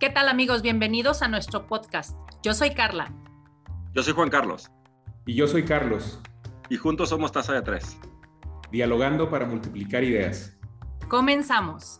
¿Qué 0.00 0.08
tal 0.08 0.30
amigos? 0.30 0.62
Bienvenidos 0.62 1.20
a 1.20 1.28
nuestro 1.28 1.66
podcast. 1.66 2.16
Yo 2.42 2.54
soy 2.54 2.70
Carla. 2.70 3.12
Yo 3.92 4.02
soy 4.02 4.14
Juan 4.14 4.30
Carlos. 4.30 4.70
Y 5.26 5.34
yo 5.34 5.46
soy 5.46 5.62
Carlos. 5.62 6.18
Y 6.70 6.78
juntos 6.78 7.10
somos 7.10 7.32
Taza 7.32 7.52
de 7.52 7.60
Tres. 7.60 7.98
Dialogando 8.72 9.28
para 9.28 9.44
multiplicar 9.44 10.02
ideas. 10.02 10.56
Comenzamos. 11.10 11.98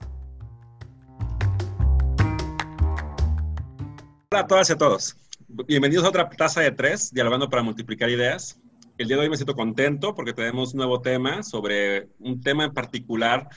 Hola 4.30 4.44
a 4.44 4.46
todas 4.46 4.71
y 4.71 4.72
a 4.72 4.79
todos. 4.79 5.18
Bienvenidos 5.46 6.07
a 6.07 6.08
otra 6.08 6.30
Taza 6.30 6.62
de 6.62 6.71
Tres, 6.71 7.12
Dialogando 7.12 7.50
para 7.50 7.62
multiplicar 7.62 8.08
ideas. 8.08 8.58
El 8.96 9.08
día 9.08 9.18
de 9.18 9.25
hoy 9.25 9.29
me 9.29 9.36
siento 9.36 9.54
contento 9.54 10.14
porque 10.14 10.32
tenemos 10.32 10.72
un 10.72 10.79
nuevo 10.79 11.03
tema 11.03 11.43
sobre 11.43 12.08
un 12.18 12.40
tema 12.40 12.64
en 12.64 12.72
particular 12.72 13.50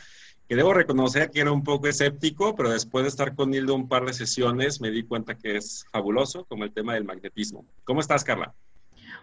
que 0.53 0.57
debo 0.57 0.71
reconocer 0.75 1.31
que 1.31 1.41
era 1.41 1.51
un 1.51 1.63
poco 1.63 1.87
escéptico, 1.87 2.55
pero 2.55 2.69
después 2.69 3.05
de 3.05 3.09
estar 3.09 3.33
con 3.33 3.51
Hildo 3.51 3.73
un 3.73 3.87
par 3.87 4.05
de 4.05 4.13
sesiones 4.13 4.81
me 4.81 4.91
di 4.91 5.01
cuenta 5.01 5.35
que 5.35 5.57
es 5.57 5.87
fabuloso, 5.91 6.45
como 6.45 6.63
el 6.63 6.71
tema 6.71 6.93
del 6.93 7.05
magnetismo. 7.05 7.65
¿Cómo 7.83 8.01
estás, 8.01 8.23
Carla? 8.23 8.53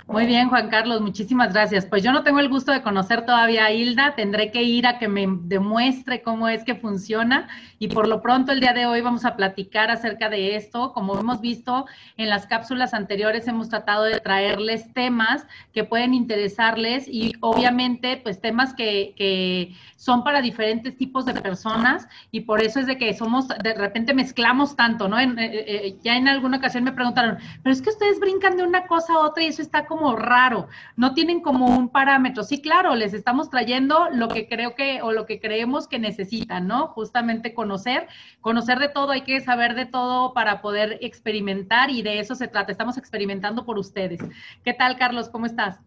Muy 0.07 0.27
bien, 0.27 0.49
Juan 0.49 0.69
Carlos, 0.69 1.01
muchísimas 1.01 1.53
gracias. 1.53 1.87
Pues 1.87 2.03
yo 2.03 2.13
no 2.13 2.23
tengo 2.23 2.41
el 2.41 2.49
gusto 2.49 2.73
de 2.73 2.83
conocer 2.83 3.25
todavía 3.25 3.67
a 3.67 3.73
Hilda, 3.73 4.15
tendré 4.17 4.51
que 4.51 4.63
ir 4.63 4.87
a 4.87 4.99
que 4.99 5.09
me 5.09 5.27
demuestre 5.43 6.23
cómo 6.23 6.49
es 6.49 6.65
que 6.65 6.75
funciona 6.75 7.49
y 7.79 7.89
por 7.89 8.09
lo 8.09 8.21
pronto 8.21 8.53
el 8.53 8.61
día 8.61 8.73
de 8.73 8.87
hoy 8.87 9.01
vamos 9.03 9.25
a 9.25 9.37
platicar 9.37 9.91
acerca 9.91 10.29
de 10.29 10.57
esto. 10.57 10.93
Como 10.93 11.19
hemos 11.19 11.41
visto 11.41 11.87
en 12.17 12.29
las 12.29 12.47
cápsulas 12.47 12.93
anteriores, 12.95 13.47
hemos 13.47 13.69
tratado 13.69 14.05
de 14.05 14.21
traerles 14.21 14.93
temas 14.93 15.47
que 15.73 15.85
pueden 15.85 16.15
interesarles 16.15 17.07
y 17.07 17.35
obviamente 17.41 18.17
pues 18.17 18.41
temas 18.41 18.75
que, 18.75 19.15
que 19.17 19.77
son 19.97 20.25
para 20.25 20.41
diferentes 20.41 20.97
tipos 20.97 21.27
de 21.27 21.35
personas 21.35 22.09
y 22.31 22.41
por 22.41 22.63
eso 22.63 22.81
es 22.81 22.87
de 22.87 22.97
que 22.97 23.13
somos, 23.13 23.49
de 23.49 23.75
repente 23.75 24.15
mezclamos 24.15 24.75
tanto, 24.75 25.09
¿no? 25.09 25.21
En, 25.21 25.39
eh, 25.39 25.51
eh, 25.53 25.99
ya 26.03 26.17
en 26.17 26.27
alguna 26.27 26.57
ocasión 26.57 26.85
me 26.85 26.93
preguntaron, 26.93 27.37
pero 27.63 27.73
es 27.73 27.83
que 27.83 27.91
ustedes 27.91 28.19
brincan 28.19 28.57
de 28.57 28.63
una 28.63 28.87
cosa 28.87 29.13
a 29.13 29.19
otra 29.19 29.43
y 29.43 29.49
eso 29.49 29.61
está 29.61 29.85
como 29.91 30.15
raro, 30.15 30.69
no 30.95 31.15
tienen 31.15 31.41
como 31.41 31.67
un 31.67 31.89
parámetro. 31.89 32.45
Sí, 32.45 32.63
claro, 32.63 32.95
les 32.95 33.13
estamos 33.13 33.51
trayendo 33.51 34.09
lo 34.13 34.29
que 34.29 34.47
creo 34.47 34.77
que 34.77 35.03
o 35.03 35.11
lo 35.11 35.27
que 35.27 35.41
creemos 35.41 35.89
que 35.89 35.99
necesitan, 35.99 36.69
¿no? 36.69 36.87
Justamente 36.87 37.55
conocer, 37.55 38.07
conocer 38.41 38.79
de 38.79 38.89
todo, 38.89 39.11
hay 39.11 39.23
que 39.23 39.41
saber 39.41 39.75
de 39.75 39.87
todo 39.87 40.33
para 40.33 40.63
poder 40.63 40.99
experimentar 41.01 41.91
y 41.91 42.03
de 42.03 42.21
eso 42.21 42.37
se 42.37 42.47
trata. 42.47 42.71
Estamos 42.71 42.99
experimentando 42.99 43.67
por 43.67 43.81
ustedes. 43.81 44.21
¿Qué 44.63 44.75
tal, 44.75 44.97
Carlos? 44.97 45.29
¿Cómo 45.29 45.47
estás? 45.47 45.81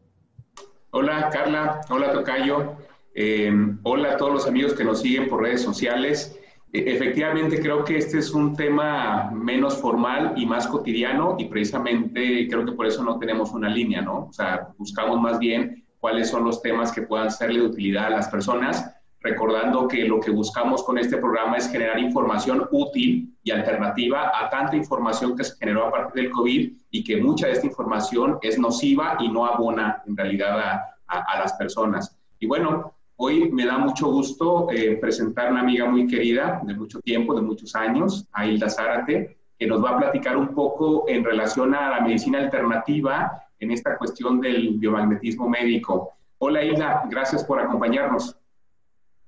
Hola, 0.92 1.30
Carla. 1.32 1.80
Hola, 1.90 2.12
Tocayo. 2.12 2.76
Eh, 3.16 3.54
hola 3.84 4.12
a 4.12 4.18
todos 4.18 4.34
los 4.34 4.48
amigos 4.48 4.74
que 4.74 4.84
nos 4.84 5.00
siguen 5.00 5.30
por 5.30 5.44
redes 5.44 5.62
sociales. 5.62 6.38
E, 6.74 6.92
efectivamente, 6.92 7.62
creo 7.62 7.86
que 7.86 7.98
este 7.98 8.18
es 8.18 8.32
un 8.32 8.56
tema 8.56 9.30
menos 9.32 9.78
formal 9.78 10.34
y 10.36 10.46
más 10.48 10.68
cotidiano 10.68 11.36
y 11.38 11.46
precisamente 11.46 12.48
creo 12.50 12.66
que 12.66 12.72
por 12.72 12.88
eso 12.88 13.04
no 13.04 13.20
tenemos 13.20 13.52
una 13.52 13.70
línea, 13.70 14.02
¿no? 14.02 14.26
O 14.26 14.34
sea, 14.34 14.70
buscamos 14.80 15.22
más 15.22 15.38
bien 15.38 15.86
cuáles 16.00 16.32
son 16.32 16.44
los 16.44 16.64
temas 16.64 16.92
que 16.92 17.04
puedan 17.04 17.30
serle 17.30 17.60
de 17.60 17.68
utilidad 17.68 18.08
a 18.08 18.10
las 18.10 18.28
personas, 18.28 18.92
recordando 19.22 19.88
que 19.88 20.04
lo 20.06 20.20
que 20.20 20.32
buscamos 20.32 20.84
con 20.84 20.98
este 20.98 21.18
programa 21.18 21.58
es 21.58 21.72
generar 21.72 22.00
información 22.00 22.68
útil 22.72 23.38
y 23.44 23.52
alternativa 23.52 24.32
a 24.34 24.50
tanta 24.50 24.76
información 24.76 25.38
que 25.38 25.44
se 25.44 25.56
generó 25.58 25.86
a 25.86 25.92
partir 25.92 26.24
del 26.24 26.32
COVID 26.32 26.74
y 26.90 27.04
que 27.04 27.22
mucha 27.22 27.48
de 27.48 27.54
esta 27.54 27.68
información 27.68 28.40
es 28.42 28.58
nociva 28.58 29.16
y 29.20 29.30
no 29.30 29.46
abona 29.46 30.02
en 30.08 30.18
realidad 30.18 30.60
a, 30.60 30.98
a 31.08 31.40
las 31.40 31.54
personas. 31.54 32.18
Y 32.40 32.48
bueno, 32.48 32.96
Hoy 33.18 33.52
me 33.52 33.66
da 33.66 33.78
mucho 33.78 34.08
gusto 34.12 34.68
eh, 34.72 34.98
presentar 34.98 35.48
a 35.48 35.52
una 35.52 35.62
amiga 35.62 35.86
muy 35.86 36.08
querida 36.08 36.62
de 36.64 36.74
mucho 36.74 37.00
tiempo, 37.00 37.36
de 37.36 37.42
muchos 37.42 37.76
años, 37.76 38.28
a 38.32 38.46
Hilda 38.46 38.70
Zárate, 38.70 39.38
que 39.58 39.68
nos 39.68 39.84
va 39.84 39.92
a 39.92 39.98
platicar 39.98 40.36
un 40.36 40.54
poco 40.56 41.06
en 41.08 41.24
relación 41.24 41.76
a 41.76 41.92
la 41.92 42.02
medicina 42.02 42.40
alternativa 42.40 43.44
en 43.60 43.72
esta 43.72 43.98
cuestión 43.98 44.42
del 44.42 44.80
biomagnetismo 44.80 45.48
médico. 45.48 46.14
Hola 46.40 46.64
Hilda, 46.64 47.04
gracias 47.10 47.44
por 47.44 47.60
acompañarnos. 47.60 48.36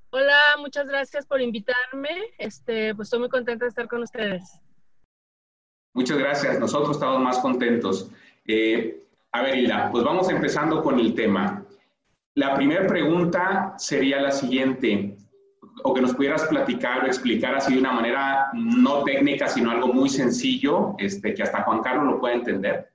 Hola, 0.10 0.40
muchas 0.60 0.88
gracias 0.88 1.26
por 1.26 1.40
invitarme. 1.40 2.10
Este, 2.38 2.96
pues 2.96 3.08
estoy 3.08 3.20
muy 3.20 3.30
contenta 3.30 3.66
de 3.66 3.70
estar 3.70 3.88
con 3.88 4.02
ustedes. 4.02 4.60
Muchas 5.94 6.18
gracias, 6.18 6.60
nosotros 6.60 6.98
estamos 6.98 7.22
más 7.22 7.40
contentos. 7.40 8.10
Eh, 8.48 9.04
a 9.32 9.42
ver, 9.42 9.58
Hilda, 9.58 9.90
pues 9.92 10.04
vamos 10.04 10.30
empezando 10.30 10.82
con 10.82 11.00
el 11.00 11.14
tema. 11.14 11.65
La 12.36 12.54
primera 12.54 12.86
pregunta 12.86 13.76
sería 13.78 14.22
la 14.22 14.32
siguiente, 14.32 15.16
o 15.84 15.94
que 15.94 16.02
nos 16.02 16.14
pudieras 16.14 16.44
platicar 16.48 17.04
o 17.04 17.08
explicar 17.08 17.56
así 17.56 17.74
de 17.74 17.80
una 17.80 17.94
manera 17.94 18.50
no 18.54 19.04
técnica, 19.06 19.48
sino 19.48 19.72
algo 19.72 19.88
muy 19.88 20.10
sencillo, 20.10 20.96
este, 20.98 21.34
que 21.34 21.44
hasta 21.44 21.64
Juan 21.64 21.82
Carlos 21.82 22.14
lo 22.14 22.20
puede 22.20 22.36
entender. 22.36 22.92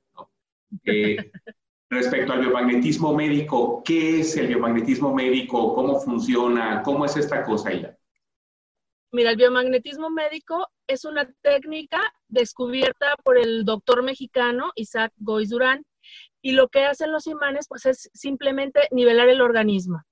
Eh, 0.84 1.16
respecto 1.90 2.34
al 2.34 2.40
biomagnetismo 2.40 3.14
médico, 3.14 3.82
¿qué 3.82 4.20
es 4.20 4.36
el 4.36 4.48
biomagnetismo 4.48 5.14
médico? 5.14 5.74
¿Cómo 5.74 5.98
funciona? 6.00 6.82
¿Cómo 6.82 7.06
es 7.06 7.16
esta 7.16 7.42
cosa, 7.42 7.72
Ila? 7.72 7.96
Mira, 9.12 9.30
el 9.30 9.36
biomagnetismo 9.36 10.10
médico 10.10 10.68
es 10.86 11.06
una 11.06 11.28
técnica 11.40 12.00
descubierta 12.28 13.16
por 13.24 13.38
el 13.38 13.64
doctor 13.64 14.02
mexicano 14.02 14.70
Isaac 14.76 15.12
Goiz 15.16 15.48
Durán 15.48 15.82
y 16.42 16.52
lo 16.52 16.68
que 16.68 16.84
hacen 16.84 17.12
los 17.12 17.26
imanes, 17.26 17.66
pues 17.68 17.86
es 17.86 18.10
simplemente 18.14 18.88
nivelar 18.90 19.28
el 19.28 19.40
organismo. 19.40 20.02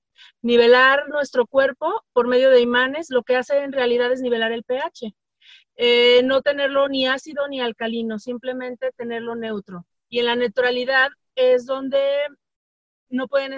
Nivelar 0.41 1.07
nuestro 1.09 1.47
cuerpo 1.47 2.03
por 2.13 2.27
medio 2.27 2.49
de 2.49 2.61
imanes, 2.61 3.09
lo 3.09 3.23
que 3.23 3.35
hace 3.35 3.57
en 3.59 3.71
realidad 3.71 4.11
es 4.11 4.21
nivelar 4.21 4.51
el 4.51 4.63
pH. 4.63 5.15
Eh, 5.75 6.21
no 6.23 6.41
tenerlo 6.41 6.89
ni 6.89 7.07
ácido 7.07 7.47
ni 7.47 7.61
alcalino, 7.61 8.19
simplemente 8.19 8.91
tenerlo 8.97 9.35
neutro. 9.35 9.85
Y 10.09 10.19
en 10.19 10.25
la 10.25 10.35
neutralidad 10.35 11.09
es 11.35 11.65
donde 11.65 11.99
no 13.09 13.27
pueden 13.27 13.53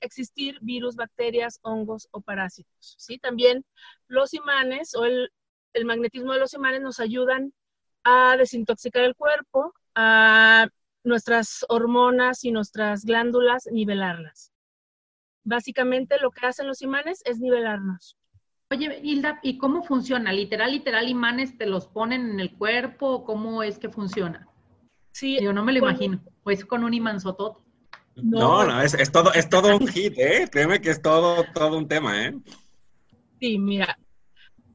existir 0.00 0.58
virus, 0.60 0.96
bacterias, 0.96 1.60
hongos 1.62 2.08
o 2.10 2.20
parásitos. 2.20 2.96
¿sí? 2.98 3.18
También 3.18 3.64
los 4.08 4.34
imanes 4.34 4.94
o 4.94 5.04
el, 5.04 5.30
el 5.72 5.84
magnetismo 5.84 6.32
de 6.32 6.40
los 6.40 6.54
imanes 6.54 6.80
nos 6.80 7.00
ayudan 7.00 7.52
a 8.02 8.36
desintoxicar 8.36 9.04
el 9.04 9.14
cuerpo, 9.14 9.74
a 9.94 10.68
nuestras 11.04 11.64
hormonas 11.68 12.44
y 12.44 12.52
nuestras 12.52 13.04
glándulas, 13.04 13.68
nivelarlas. 13.70 14.52
Básicamente 15.44 16.18
lo 16.20 16.30
que 16.30 16.46
hacen 16.46 16.66
los 16.66 16.82
imanes 16.82 17.22
es 17.24 17.38
nivelarnos. 17.38 18.16
Oye, 18.70 19.00
Hilda, 19.02 19.40
¿y 19.42 19.56
cómo 19.56 19.82
funciona? 19.82 20.30
¿Literal, 20.32 20.72
literal 20.72 21.08
imanes 21.08 21.56
te 21.56 21.64
los 21.66 21.86
ponen 21.86 22.30
en 22.30 22.40
el 22.40 22.52
cuerpo? 22.54 23.24
¿Cómo 23.24 23.62
es 23.62 23.78
que 23.78 23.88
funciona? 23.88 24.46
Sí. 25.12 25.38
Yo 25.40 25.54
no 25.54 25.64
me 25.64 25.72
lo 25.72 25.78
imagino. 25.78 26.20
Pues 26.42 26.64
con 26.66 26.84
un 26.84 26.92
imán 26.92 27.20
sotote. 27.20 27.60
No, 28.16 28.64
no, 28.64 28.82
es, 28.82 28.94
es, 28.94 29.10
todo, 29.10 29.32
es 29.32 29.48
todo 29.48 29.76
un 29.76 29.86
hit, 29.86 30.18
¿eh? 30.18 30.48
Créeme 30.50 30.80
que 30.80 30.90
es 30.90 31.00
todo, 31.00 31.44
todo 31.54 31.78
un 31.78 31.88
tema, 31.88 32.26
¿eh? 32.26 32.34
Sí, 33.40 33.58
mira, 33.58 33.96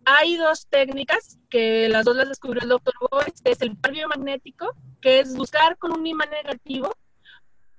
hay 0.06 0.38
dos 0.38 0.68
técnicas 0.68 1.40
que 1.50 1.88
las 1.90 2.06
dos 2.06 2.16
las 2.16 2.30
descubrió 2.30 2.64
el 2.64 2.70
doctor 2.70 2.94
Boyce, 3.12 3.42
es 3.44 3.62
el 3.62 3.76
par 3.78 3.92
biomagnético, 3.92 4.74
que 5.02 5.20
es 5.20 5.36
buscar 5.36 5.78
con 5.78 5.92
un 5.92 6.06
imán 6.06 6.30
negativo 6.30 6.96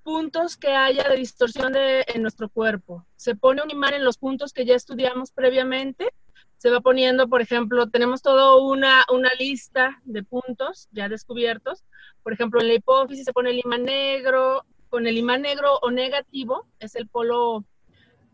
puntos 0.02 0.56
que 0.56 0.68
haya 0.68 1.08
de 1.08 1.16
distorsión 1.16 1.72
de, 1.72 2.04
en 2.08 2.22
nuestro 2.22 2.48
cuerpo. 2.48 3.06
Se 3.16 3.34
pone 3.34 3.62
un 3.62 3.70
imán 3.70 3.94
en 3.94 4.04
los 4.04 4.18
puntos 4.18 4.52
que 4.52 4.66
ya 4.66 4.74
estudiamos 4.74 5.32
previamente, 5.32 6.12
se 6.58 6.70
va 6.70 6.80
poniendo, 6.80 7.28
por 7.28 7.42
ejemplo, 7.42 7.88
tenemos 7.88 8.22
toda 8.22 8.56
una, 8.56 9.04
una 9.12 9.30
lista 9.38 10.00
de 10.04 10.22
puntos 10.22 10.88
ya 10.92 11.08
descubiertos. 11.08 11.84
Por 12.22 12.32
ejemplo, 12.32 12.60
en 12.60 12.68
la 12.68 12.74
hipófisis 12.74 13.24
se 13.24 13.32
pone 13.32 13.50
el 13.50 13.58
imán 13.58 13.84
negro, 13.84 14.64
con 14.88 15.06
el 15.06 15.18
imán 15.18 15.42
negro 15.42 15.78
o 15.82 15.90
negativo, 15.90 16.66
es 16.78 16.94
el 16.94 17.08
polo 17.08 17.64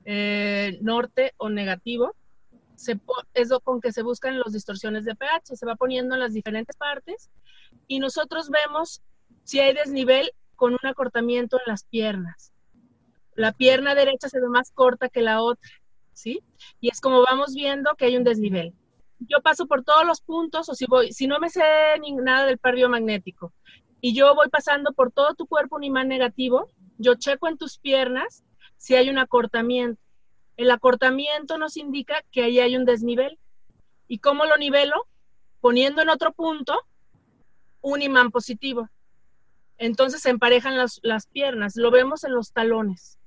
eh, 0.04 0.78
norte 0.80 1.34
o 1.38 1.48
negativo 1.48 2.14
es 3.34 3.48
con 3.64 3.80
que 3.80 3.92
se 3.92 4.02
buscan 4.02 4.38
las 4.38 4.52
distorsiones 4.52 5.04
de 5.04 5.14
pH, 5.14 5.56
se 5.56 5.66
va 5.66 5.76
poniendo 5.76 6.14
en 6.14 6.20
las 6.20 6.32
diferentes 6.32 6.76
partes 6.76 7.30
y 7.86 7.98
nosotros 7.98 8.50
vemos 8.50 9.02
si 9.44 9.60
hay 9.60 9.74
desnivel 9.74 10.30
con 10.56 10.72
un 10.72 10.86
acortamiento 10.86 11.58
en 11.58 11.70
las 11.70 11.84
piernas. 11.84 12.52
La 13.34 13.52
pierna 13.52 13.94
derecha 13.94 14.28
se 14.28 14.40
ve 14.40 14.48
más 14.48 14.70
corta 14.72 15.08
que 15.08 15.22
la 15.22 15.42
otra, 15.42 15.70
¿sí? 16.12 16.42
Y 16.80 16.90
es 16.90 17.00
como 17.00 17.22
vamos 17.22 17.54
viendo 17.54 17.94
que 17.96 18.06
hay 18.06 18.16
un 18.16 18.24
desnivel. 18.24 18.74
Yo 19.20 19.40
paso 19.42 19.66
por 19.66 19.84
todos 19.84 20.06
los 20.06 20.20
puntos, 20.20 20.68
o 20.68 20.74
si 20.74 20.86
voy, 20.86 21.12
si 21.12 21.26
no 21.26 21.38
me 21.38 21.50
sé 21.50 21.62
nada 22.22 22.46
del 22.46 22.58
par 22.58 22.74
biomagnético, 22.74 23.52
y 24.00 24.14
yo 24.14 24.34
voy 24.34 24.48
pasando 24.48 24.92
por 24.92 25.12
todo 25.12 25.34
tu 25.34 25.46
cuerpo 25.46 25.76
un 25.76 25.84
imán 25.84 26.08
negativo, 26.08 26.68
yo 26.98 27.14
checo 27.14 27.48
en 27.48 27.58
tus 27.58 27.78
piernas 27.78 28.44
si 28.76 28.94
hay 28.94 29.10
un 29.10 29.18
acortamiento. 29.18 29.99
El 30.60 30.70
acortamiento 30.70 31.56
nos 31.56 31.78
indica 31.78 32.22
que 32.30 32.42
ahí 32.42 32.60
hay 32.60 32.76
un 32.76 32.84
desnivel. 32.84 33.38
¿Y 34.08 34.18
cómo 34.18 34.44
lo 34.44 34.58
nivelo? 34.58 35.06
Poniendo 35.62 36.02
en 36.02 36.10
otro 36.10 36.32
punto 36.32 36.78
un 37.80 38.02
imán 38.02 38.30
positivo. 38.30 38.90
Entonces 39.78 40.20
se 40.20 40.28
emparejan 40.28 40.76
las, 40.76 41.26
piernas, 41.28 41.76
lo 41.76 41.90
vemos 41.90 42.24
en 42.24 42.34
los 42.34 42.52
talones. 42.52 43.18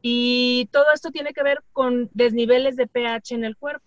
Y 0.00 0.68
todo 0.72 0.86
esto 0.92 1.12
tiene 1.12 1.32
que 1.32 1.44
ver 1.44 1.62
con 1.72 2.10
desniveles 2.14 2.74
de 2.74 2.88
pH 2.88 3.36
en 3.36 3.44
el 3.44 3.56
cuerpo. 3.56 3.86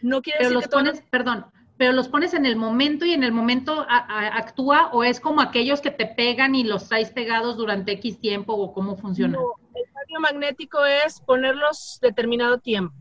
No 0.00 0.22
quiere 0.22 0.38
Pero 0.38 0.50
decir 0.50 0.62
los 0.62 0.72
pones, 0.72 1.02
perdón, 1.10 1.46
pero 1.76 1.92
los 1.92 2.08
pones 2.08 2.34
en 2.34 2.46
el 2.46 2.56
momento 2.56 3.04
y 3.04 3.12
en 3.12 3.24
el 3.24 3.32
momento 3.32 3.86
actúa 3.88 4.90
o 4.92 5.04
es 5.04 5.20
como 5.20 5.40
aquellos 5.40 5.80
que 5.80 5.90
te 5.90 6.06
pegan 6.06 6.54
y 6.54 6.64
los 6.64 6.88
traes 6.88 7.10
pegados 7.10 7.56
durante 7.56 7.92
X 7.92 8.20
tiempo 8.20 8.52
o 8.54 8.72
cómo 8.72 8.96
funciona? 8.96 9.38
el 9.74 9.84
cambio 9.92 10.20
magnético 10.20 10.84
es 10.84 11.20
ponerlos 11.20 11.98
determinado 12.00 12.58
tiempo. 12.58 12.94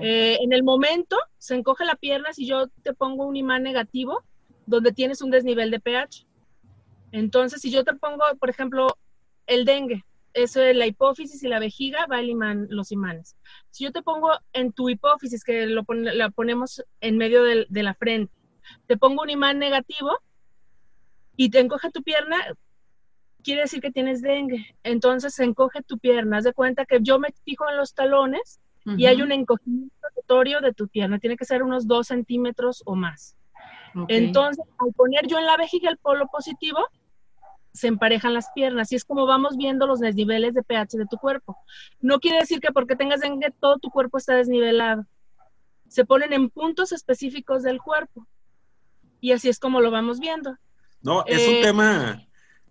Eh, 0.00 0.38
en 0.40 0.52
el 0.52 0.62
momento 0.62 1.16
se 1.38 1.54
encoge 1.54 1.84
la 1.84 1.94
pierna 1.94 2.32
si 2.32 2.46
yo 2.46 2.68
te 2.82 2.92
pongo 2.92 3.24
un 3.26 3.36
imán 3.36 3.62
negativo 3.62 4.22
donde 4.66 4.92
tienes 4.92 5.22
un 5.22 5.30
desnivel 5.30 5.70
de 5.70 5.80
pH. 5.80 6.26
Entonces, 7.12 7.60
si 7.60 7.70
yo 7.70 7.84
te 7.84 7.94
pongo, 7.94 8.24
por 8.38 8.50
ejemplo, 8.50 8.96
el 9.46 9.64
dengue, 9.64 10.04
eso 10.34 10.62
es 10.62 10.76
la 10.76 10.86
hipófisis 10.86 11.42
y 11.42 11.48
la 11.48 11.58
vejiga, 11.58 12.06
va 12.06 12.20
el 12.20 12.30
imán, 12.30 12.66
los 12.70 12.92
imanes. 12.92 13.36
Si 13.70 13.84
yo 13.84 13.92
te 13.92 14.02
pongo 14.02 14.30
en 14.52 14.72
tu 14.72 14.88
hipófisis, 14.88 15.44
que 15.44 15.66
lo 15.66 15.84
la 15.88 16.30
ponemos 16.30 16.84
en 17.00 17.16
medio 17.16 17.42
de, 17.44 17.66
de 17.68 17.82
la 17.82 17.94
frente, 17.94 18.32
te 18.86 18.96
pongo 18.96 19.22
un 19.22 19.30
imán 19.30 19.58
negativo 19.58 20.18
y 21.36 21.50
te 21.50 21.60
encoge 21.60 21.90
tu 21.90 22.02
pierna, 22.02 22.36
quiere 23.42 23.62
decir 23.62 23.80
que 23.80 23.90
tienes 23.90 24.22
dengue. 24.22 24.76
Entonces 24.82 25.34
se 25.34 25.44
encoge 25.44 25.82
tu 25.82 25.98
pierna. 25.98 26.38
Haz 26.38 26.44
de 26.44 26.52
cuenta 26.52 26.84
que 26.84 26.98
yo 27.00 27.18
me 27.18 27.32
fijo 27.44 27.68
en 27.68 27.76
los 27.76 27.94
talones 27.94 28.60
y 28.96 29.06
hay 29.06 29.22
un 29.22 29.30
encogimiento 29.30 29.94
rotorio 30.16 30.60
de 30.60 30.72
tu 30.72 30.88
pierna. 30.88 31.18
Tiene 31.18 31.36
que 31.36 31.44
ser 31.44 31.62
unos 31.62 31.86
dos 31.86 32.08
centímetros 32.08 32.82
o 32.86 32.94
más. 32.94 33.36
Entonces, 34.08 34.64
al 34.78 34.92
poner 34.94 35.26
yo 35.26 35.38
en 35.38 35.46
la 35.46 35.56
vejiga 35.56 35.90
el 35.90 35.98
polo 35.98 36.26
positivo, 36.28 36.78
se 37.72 37.88
emparejan 37.88 38.34
las 38.34 38.50
piernas 38.54 38.90
y 38.92 38.96
es 38.96 39.04
como 39.04 39.26
vamos 39.26 39.56
viendo 39.56 39.86
los 39.86 40.00
desniveles 40.00 40.54
de 40.54 40.62
pH 40.62 40.98
de 40.98 41.06
tu 41.06 41.16
cuerpo. 41.16 41.56
No 42.00 42.18
quiere 42.18 42.38
decir 42.38 42.60
que 42.60 42.72
porque 42.72 42.96
tengas 42.96 43.20
dengue 43.20 43.52
todo 43.60 43.78
tu 43.78 43.90
cuerpo 43.90 44.18
está 44.18 44.34
desnivelado. 44.34 45.06
Se 45.88 46.04
ponen 46.04 46.32
en 46.32 46.50
puntos 46.50 46.92
específicos 46.92 47.62
del 47.62 47.80
cuerpo 47.80 48.26
y 49.20 49.32
así 49.32 49.48
es 49.48 49.58
como 49.58 49.80
lo 49.80 49.90
vamos 49.90 50.20
viendo. 50.20 50.56
No, 51.02 51.24
es 51.26 51.46
un 51.48 51.54
eh, 51.54 51.62
tema, 51.62 52.26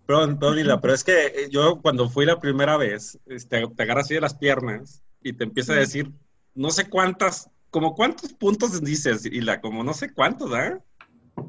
perdón, 0.06 0.38
perdón, 0.38 0.78
pero 0.80 0.94
es 0.94 1.04
que 1.04 1.26
eh, 1.26 1.48
yo 1.50 1.80
cuando 1.80 2.08
fui 2.08 2.26
la 2.26 2.38
primera 2.38 2.76
vez, 2.76 3.18
este, 3.26 3.66
te 3.66 3.82
agarras 3.82 4.06
así 4.06 4.14
de 4.14 4.20
las 4.20 4.34
piernas 4.34 5.02
y 5.22 5.32
te 5.32 5.44
empieza 5.44 5.72
a 5.72 5.76
decir, 5.76 6.12
no 6.54 6.70
sé 6.70 6.88
cuántas, 6.88 7.50
como 7.70 7.94
cuántos 7.94 8.32
puntos 8.32 8.80
dices, 8.82 9.24
y 9.24 9.40
la 9.40 9.60
como 9.60 9.82
no 9.82 9.94
sé 9.94 10.12
cuántos, 10.12 10.52
¿ah? 10.52 10.78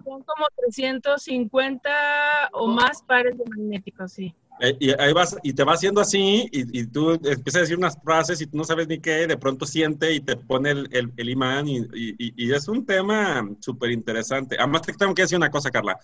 Son 0.03 0.23
como 0.23 0.45
350 0.57 2.49
o 2.53 2.67
más 2.67 3.01
pares 3.03 3.37
de 3.37 3.43
magnéticos, 3.45 4.13
sí. 4.13 4.33
Eh, 4.59 4.77
y 4.79 5.01
ahí 5.01 5.11
vas, 5.11 5.35
y 5.41 5.53
te 5.53 5.63
va 5.63 5.73
haciendo 5.73 6.01
así, 6.01 6.47
y, 6.51 6.85
tú 6.85 7.11
empiezas 7.11 7.55
a 7.55 7.59
decir 7.61 7.77
unas 7.77 7.97
frases 8.03 8.41
y 8.41 8.45
tú 8.45 8.57
no 8.57 8.63
sabes 8.63 8.87
ni 8.87 8.99
qué, 8.99 9.25
de 9.25 9.35
pronto 9.37 9.65
siente 9.65 10.13
y 10.13 10.19
te 10.19 10.35
pone 10.37 10.69
el, 10.69 11.11
el, 11.17 11.29
imán, 11.29 11.67
y, 11.67 11.83
y, 11.95 12.53
es 12.53 12.67
un 12.67 12.85
tema 12.85 13.43
súper 13.59 13.89
interesante. 13.89 14.57
Además, 14.59 14.83
te 14.83 14.93
tengo 14.93 15.15
que 15.15 15.23
decir 15.23 15.37
una 15.37 15.49
cosa, 15.49 15.71
Carla. 15.71 15.97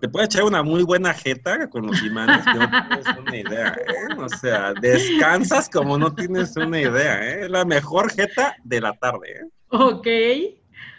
Te 0.00 0.08
puede 0.08 0.26
echar 0.26 0.44
una 0.44 0.62
muy 0.62 0.82
buena 0.82 1.14
jeta 1.14 1.68
con 1.70 1.86
los 1.86 2.02
imanes, 2.02 2.44
que 2.44 2.58
no 2.58 2.68
tienes 2.68 3.18
una 3.20 3.36
idea, 3.36 3.68
¿eh? 3.68 4.14
O 4.18 4.28
sea, 4.28 4.74
descansas 4.74 5.68
como 5.70 5.96
no 5.96 6.14
tienes 6.14 6.56
una 6.56 6.80
idea, 6.80 7.26
¿eh? 7.26 7.44
Es 7.44 7.50
la 7.50 7.64
mejor 7.64 8.12
jeta 8.12 8.54
de 8.64 8.80
la 8.82 8.92
tarde, 8.92 9.32
¿eh? 9.32 9.44
Ok. 9.70 10.06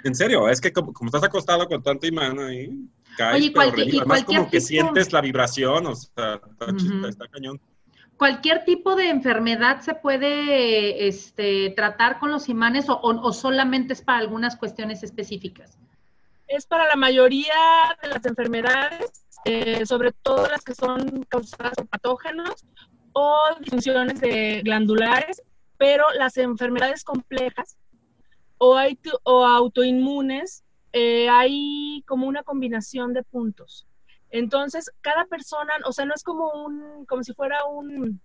En 0.04 0.16
serio, 0.16 0.48
es 0.50 0.62
que 0.62 0.72
como, 0.72 0.94
estás 1.06 1.24
acostado 1.24 1.68
con 1.68 1.84
tanto 1.84 2.08
imán 2.08 2.40
ahí, 2.40 2.70
caes, 3.18 3.36
Oye, 3.36 3.54
cualquier, 3.54 3.88
Además, 3.98 4.24
como 4.24 4.50
que 4.50 4.62
sientes 4.62 5.12
la 5.12 5.22
vibración, 5.22 5.88
o 5.88 5.96
sea, 5.96 6.40
está, 7.08 7.28
cañón. 7.28 7.60
¿Cualquier 8.18 8.66
tipo 8.66 8.96
de 8.96 9.10
enfermedad 9.10 9.80
se 9.80 9.96
puede 9.96 11.08
este, 11.08 11.70
tratar 11.70 12.20
con 12.20 12.32
los 12.32 12.50
imanes 12.50 12.86
o, 12.90 13.34
solamente 13.34 13.94
es 13.94 14.02
para 14.02 14.20
algunas 14.20 14.58
cuestiones 14.58 15.04
específicas? 15.04 15.78
Es 16.48 16.66
para 16.66 16.88
la 16.88 16.96
mayoría 16.96 17.54
de 18.02 18.10
las 18.10 18.26
enfermedades, 18.26 19.26
eh, 19.46 19.86
sobre 19.86 20.12
todo 20.12 20.48
las 20.48 20.64
que 20.64 20.76
son 20.76 21.24
causadas 21.30 21.76
por 21.76 21.88
patógenos 21.88 22.66
o 23.14 23.38
disfunciones 23.62 24.20
de 24.20 24.62
glandulares, 24.64 25.42
pero 25.78 26.04
las 26.18 26.36
enfermedades 26.38 27.06
complejas 27.06 27.78
o, 28.60 28.78
o 29.24 29.46
autoinmunes, 29.46 30.64
eh, 30.94 31.28
hay 31.30 32.04
como 32.06 32.28
una 32.28 32.44
combinación 32.44 33.14
de 33.14 33.24
puntos. 33.24 33.88
Entonces, 34.30 34.92
cada 35.02 35.26
persona, 35.26 35.74
o 35.86 35.92
sea, 35.92 36.06
no 36.06 36.14
es 36.14 36.24
como 36.24 36.52
un, 36.52 37.06
como 37.06 37.24
si 37.24 37.34
fuera 37.34 37.66
un, 37.66 38.22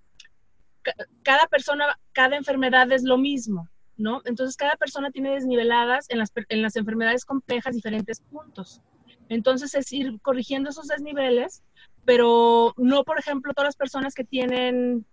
cada 1.23 1.47
persona, 1.47 1.99
cada 2.13 2.37
enfermedad 2.37 2.91
es 2.93 3.05
lo 3.05 3.17
mismo, 3.17 3.69
¿no? 3.97 4.21
Entonces, 4.27 4.57
cada 4.57 4.77
persona 4.77 5.11
tiene 5.11 5.31
desniveladas 5.31 6.11
en 6.11 6.19
las, 6.19 6.31
en 6.49 6.63
las 6.63 6.77
enfermedades 6.77 7.25
complejas 7.25 7.75
diferentes 7.75 8.21
puntos. 8.21 8.83
Entonces, 9.29 9.75
es 9.75 9.91
ir 9.93 10.21
corrigiendo 10.21 10.71
esos 10.71 10.89
desniveles, 10.89 11.63
pero 12.05 12.75
no, 12.77 13.05
por 13.05 13.19
ejemplo, 13.19 13.55
todas 13.55 13.69
las 13.69 13.77
personas 13.77 14.15
que 14.15 14.25
tienen 14.25 15.07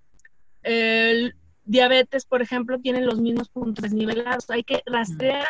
diabetes, 1.66 2.25
por 2.25 2.42
ejemplo, 2.42 2.80
tienen 2.80 3.06
los 3.06 3.19
mismos 3.19 3.50
puntos 3.50 3.84
desnivelados. 3.84 4.50
Hay 4.50 4.63
que 4.63 4.81
rastrear, 4.86 5.46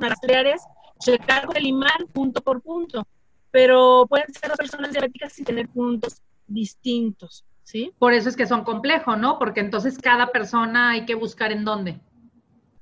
rastrear 0.00 0.46
es 0.46 0.62
checar 0.98 1.46
con 1.46 1.56
el 1.56 1.66
imán 1.66 2.06
punto 2.12 2.40
por 2.40 2.62
punto, 2.62 3.06
pero 3.50 4.06
pueden 4.08 4.32
ser 4.32 4.52
personas 4.52 4.92
diabéticas 4.92 5.32
sin 5.32 5.44
tener 5.44 5.68
puntos 5.68 6.22
distintos, 6.46 7.44
¿sí? 7.62 7.92
Por 7.98 8.12
eso 8.12 8.28
es 8.28 8.36
que 8.36 8.46
son 8.46 8.64
complejos, 8.64 9.18
¿no? 9.18 9.38
Porque 9.38 9.60
entonces 9.60 9.98
cada 9.98 10.30
persona 10.32 10.90
hay 10.90 11.06
que 11.06 11.14
buscar 11.14 11.52
en 11.52 11.64
dónde. 11.64 12.00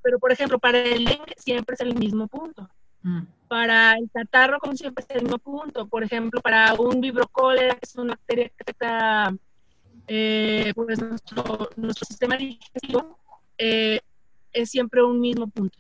Pero, 0.03 0.19
por 0.19 0.33
ejemplo, 0.33 0.59
para 0.59 0.79
el 0.79 1.05
dengue 1.05 1.35
siempre 1.37 1.75
es 1.75 1.81
el 1.81 1.95
mismo 1.95 2.29
punto. 2.29 2.69
Mm. 3.03 3.23
Para 3.49 3.93
el 3.95 4.11
catarro, 4.13 4.59
como 4.59 4.75
siempre, 4.75 5.05
es 5.07 5.17
el 5.17 5.23
mismo 5.23 5.39
punto. 5.39 5.87
Por 5.87 6.03
ejemplo, 6.03 6.41
para 6.41 6.75
un 6.75 7.01
vibrocólera, 7.01 7.75
que 7.75 7.81
es 7.85 7.97
una 7.97 8.15
bacteria 8.15 8.49
que 8.49 8.55
afecta 8.61 9.35
eh, 10.09 10.73
pues 10.75 11.01
nuestro, 11.01 11.69
nuestro 11.77 12.07
sistema 12.07 12.37
digestivo 12.37 13.19
eh, 13.59 14.01
es 14.53 14.71
siempre 14.71 15.03
un 15.03 15.21
mismo 15.21 15.47
punto. 15.49 15.79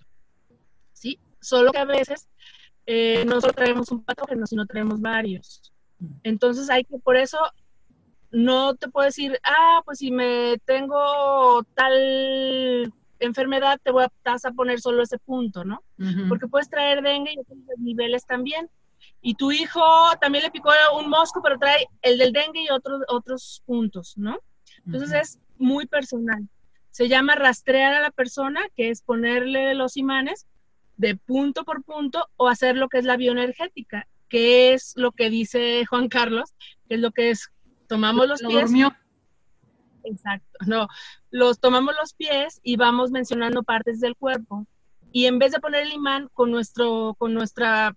¿sí? 0.92 1.18
Solo 1.40 1.72
que 1.72 1.78
a 1.78 1.84
veces 1.84 2.28
eh, 2.86 3.24
no 3.26 3.40
solo 3.40 3.54
traemos 3.54 3.90
un 3.90 4.04
patógeno, 4.04 4.46
sino 4.46 4.66
traemos 4.66 5.00
varios. 5.00 5.72
Entonces 6.22 6.68
hay 6.70 6.84
que, 6.84 6.98
por 6.98 7.16
eso, 7.16 7.38
no 8.30 8.74
te 8.76 8.88
puedo 8.88 9.06
decir, 9.06 9.38
ah, 9.42 9.80
pues 9.84 9.98
si 9.98 10.10
me 10.10 10.58
tengo 10.64 11.64
tal 11.74 12.92
enfermedad, 13.20 13.80
te 13.82 13.90
voy 13.90 14.04
a, 14.04 14.10
a 14.24 14.50
poner 14.52 14.80
solo 14.80 15.02
ese 15.02 15.18
punto, 15.18 15.64
¿no? 15.64 15.82
Porque 16.28 16.46
puedes 16.46 16.70
traer 16.70 17.02
dengue 17.02 17.32
y 17.32 17.40
otros 17.40 17.58
niveles 17.78 18.26
también 18.26 18.70
y 19.20 19.34
tu 19.34 19.50
hijo 19.50 19.82
también 20.20 20.44
le 20.44 20.50
picó 20.50 20.70
un 20.96 21.08
mosco, 21.08 21.40
pero 21.42 21.58
trae 21.58 21.86
el 22.02 22.18
del 22.18 22.32
dengue 22.32 22.62
y 22.62 22.70
otros, 22.70 23.02
otros 23.08 23.62
puntos, 23.66 24.16
¿no? 24.16 24.38
Entonces 24.86 25.12
es 25.12 25.38
muy 25.58 25.86
personal. 25.86 26.48
Se 26.90 27.08
llama 27.08 27.34
rastrear 27.34 27.94
a 27.94 28.00
la 28.00 28.10
persona, 28.10 28.62
que 28.74 28.90
es 28.90 29.02
ponerle 29.02 29.74
los 29.74 29.96
imanes 29.96 30.46
de 30.96 31.16
punto 31.16 31.64
por 31.64 31.82
punto 31.84 32.28
o 32.36 32.48
hacer 32.48 32.76
lo 32.76 32.88
que 32.88 32.98
es 32.98 33.04
la 33.04 33.16
bioenergética, 33.16 34.06
que 34.28 34.72
es 34.72 34.94
lo 34.96 35.12
que 35.12 35.30
dice 35.30 35.84
Juan 35.86 36.08
Carlos, 36.08 36.54
que 36.88 36.94
es 36.94 37.00
lo 37.00 37.12
que 37.12 37.30
es, 37.30 37.50
tomamos 37.88 38.28
los 38.28 38.42
pies. 38.42 38.72
Exacto, 40.04 40.58
no, 40.66 40.88
los 41.30 41.60
tomamos 41.60 41.94
los 42.00 42.14
pies 42.14 42.60
y 42.62 42.76
vamos 42.76 43.10
mencionando 43.10 43.62
partes 43.62 44.00
del 44.00 44.16
cuerpo. 44.16 44.66
Y 45.10 45.26
en 45.26 45.38
vez 45.38 45.52
de 45.52 45.60
poner 45.60 45.82
el 45.82 45.92
imán 45.92 46.28
con, 46.34 46.50
nuestro, 46.50 47.14
con 47.18 47.34
nuestra 47.34 47.96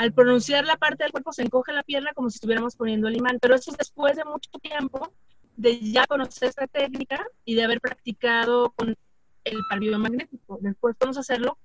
al 0.00 0.14
pronunciar 0.14 0.64
la 0.64 0.78
parte 0.78 1.04
del 1.04 1.12
cuerpo 1.12 1.30
se 1.30 1.42
encoge 1.42 1.74
la 1.74 1.82
pierna 1.82 2.14
como 2.14 2.30
si 2.30 2.36
estuviéramos 2.36 2.74
poniendo 2.74 3.06
el 3.06 3.18
imán, 3.18 3.38
pero 3.38 3.54
eso 3.54 3.70
es 3.70 3.76
después 3.76 4.16
de 4.16 4.24
mucho 4.24 4.50
tiempo 4.62 5.12
de 5.58 5.78
ya 5.78 6.06
conocer 6.06 6.48
esta 6.48 6.66
técnica 6.66 7.22
y 7.44 7.54
de 7.54 7.64
haber 7.64 7.82
practicado 7.82 8.70
con 8.70 8.96
el 9.44 9.58
par 9.68 9.82
magnético. 9.82 10.58
Después 10.62 10.96
podemos 10.96 11.18
hacerlo 11.18 11.58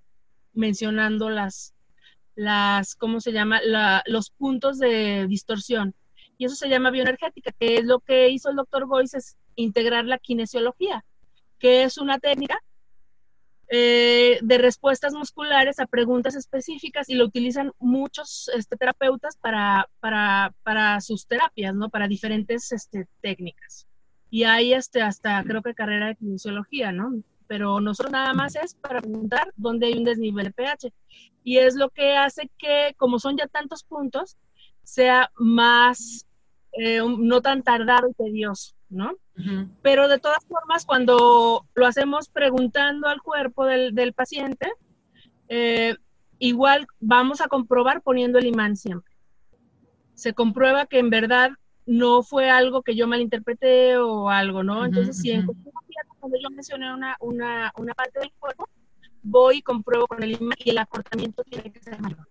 mencionando 0.51 1.29
las, 1.29 1.75
las 2.35 2.97
¿cómo 2.97 3.21
se 3.21 3.31
llama? 3.31 3.61
los 4.05 4.31
puntos 4.31 4.79
de 4.79 5.27
distorsión. 5.29 5.95
Y 6.37 6.43
eso 6.43 6.55
se 6.55 6.67
llama 6.67 6.91
bioenergética, 6.91 7.53
que 7.57 7.77
es 7.77 7.85
lo 7.85 8.01
que 8.01 8.27
hizo 8.27 8.49
el 8.49 8.57
doctor 8.57 8.85
Boyce, 8.85 9.17
es 9.17 9.37
integrar 9.55 10.03
la 10.03 10.17
kinesiología, 10.17 11.05
que 11.57 11.83
es 11.83 11.97
una 11.97 12.19
técnica 12.19 12.61
eh, 13.67 14.37
de 14.43 14.57
respuestas 14.59 15.13
musculares 15.13 15.79
a 15.79 15.87
preguntas 15.87 16.35
específicas 16.35 17.09
y 17.09 17.15
lo 17.15 17.25
utilizan 17.25 17.71
muchos 17.79 18.51
este, 18.55 18.77
terapeutas 18.77 19.37
para, 19.37 19.89
para, 19.99 21.01
sus 21.01 21.25
terapias, 21.25 21.73
¿no? 21.73 21.89
Para 21.89 22.07
diferentes 22.07 22.71
este, 22.71 23.07
técnicas. 23.21 23.87
Y 24.29 24.43
hay 24.43 24.73
este, 24.73 25.01
hasta, 25.01 25.43
creo 25.43 25.63
que 25.63 25.73
carrera 25.73 26.07
de 26.07 26.15
kinesiología, 26.15 26.91
¿no? 26.91 27.23
Pero 27.47 27.79
nosotros 27.79 28.11
nada 28.11 28.33
más 28.33 28.55
es 28.55 28.75
para 28.75 29.01
preguntar 29.01 29.51
dónde 29.55 29.87
hay 29.87 29.93
un 29.93 30.03
desnivel 30.03 30.45
de 30.45 30.51
pH. 30.51 30.93
Y 31.43 31.57
es 31.57 31.75
lo 31.75 31.89
que 31.89 32.15
hace 32.17 32.51
que, 32.57 32.93
como 32.97 33.17
son 33.17 33.37
ya 33.37 33.47
tantos 33.47 33.83
puntos, 33.83 34.37
sea 34.83 35.31
más, 35.37 36.27
eh, 36.73 37.01
no 37.17 37.41
tan 37.41 37.63
tardado 37.63 38.09
y 38.09 38.13
tedioso, 38.13 38.75
¿no? 38.89 39.15
Pero 39.81 40.07
de 40.07 40.19
todas 40.19 40.45
formas, 40.45 40.85
cuando 40.85 41.65
lo 41.73 41.85
hacemos 41.85 42.29
preguntando 42.29 43.07
al 43.07 43.21
cuerpo 43.21 43.65
del, 43.65 44.13
paciente, 44.13 44.71
eh, 45.49 45.95
igual 46.39 46.87
vamos 46.99 47.41
a 47.41 47.47
comprobar 47.47 48.01
poniendo 48.01 48.39
el 48.39 48.47
imán 48.47 48.77
siempre. 48.77 49.13
Se 50.13 50.33
comprueba 50.33 50.85
que 50.85 50.99
en 50.99 51.09
verdad 51.09 51.51
no 51.85 52.23
fue 52.23 52.49
algo 52.49 52.81
que 52.81 52.95
yo 52.95 53.07
malinterpreté 53.07 53.97
o 53.97 54.29
algo, 54.29 54.63
¿no? 54.63 54.85
Entonces, 54.85 55.19
si 55.19 55.31
en 55.31 55.45
cuando 56.19 56.39
yo 56.41 56.49
mencioné 56.49 56.91
una, 56.93 57.15
una, 57.19 57.71
una 57.77 57.93
parte 57.93 58.19
del 58.19 58.31
cuerpo, 58.39 58.67
voy 59.21 59.57
y 59.57 59.61
compruebo 59.61 60.07
con 60.07 60.23
el 60.23 60.31
imán 60.31 60.57
y 60.57 60.71
el 60.71 60.77
acortamiento 60.77 61.43
tiene 61.43 61.71
que 61.71 61.79
ser 61.79 61.99
mayor. 61.99 62.27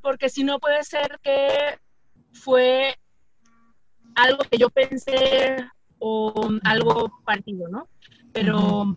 Porque 0.00 0.28
si 0.28 0.42
no 0.42 0.58
puede 0.58 0.82
ser 0.84 1.18
que 1.22 1.78
fue 2.32 2.96
algo 4.14 4.44
que 4.50 4.58
yo 4.58 4.70
pensé 4.70 5.56
o 5.98 6.32
algo 6.64 7.10
partido, 7.24 7.68
¿no? 7.68 7.88
Pero... 8.32 8.96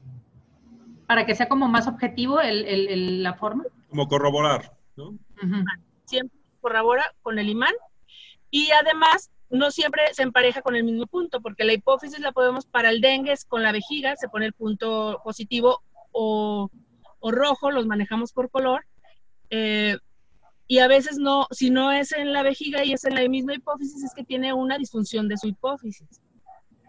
Para 1.07 1.27
que 1.27 1.36
sea 1.36 1.48
como 1.48 1.67
más 1.67 1.88
objetivo 1.88 2.41
el, 2.41 2.65
el, 2.65 3.22
la 3.22 3.36
forma. 3.36 3.63
Como 3.89 4.07
corroborar, 4.07 4.75
¿no? 4.95 5.13
Siempre 6.05 6.36
corrobora 6.62 7.13
con 7.22 7.38
el 7.38 7.48
imán 7.48 7.75
y 8.50 8.72
además 8.72 9.29
no 9.51 9.69
siempre 9.69 10.01
se 10.13 10.24
empareja 10.24 10.63
con 10.63 10.75
el 10.75 10.84
mismo 10.84 11.05
punto, 11.05 11.41
porque 11.41 11.63
la 11.63 11.74
hipófisis 11.74 12.19
la 12.22 12.31
podemos 12.31 12.65
para 12.65 12.89
el 12.89 13.01
dengue 13.01 13.34
es 13.34 13.45
con 13.45 13.62
la 13.62 13.72
vejiga, 13.72 14.15
se 14.15 14.29
pone 14.29 14.48
el 14.48 14.53
punto 14.53 15.22
positivo 15.24 15.84
o, 16.12 16.72
o 17.19 17.31
rojo, 17.31 17.69
los 17.69 17.86
manejamos 17.86 18.34
por 18.34 18.50
color. 18.50 18.86
Eh, 19.51 19.98
y 20.67 20.79
a 20.79 20.88
veces 20.88 21.17
no, 21.17 21.48
si 21.51 21.69
no 21.69 21.91
es 21.91 22.12
en 22.12 22.34
la 22.34 22.41
vejiga 22.41 22.84
y 22.84 22.93
es 22.93 23.05
en 23.05 23.15
la 23.15 23.27
misma 23.27 23.53
hipófisis, 23.53 24.03
es 24.03 24.13
que 24.13 24.24
tiene 24.24 24.53
una 24.53 24.77
disfunción 24.77 25.27
de 25.27 25.38
su 25.38 25.48
hipófisis. 25.48 26.22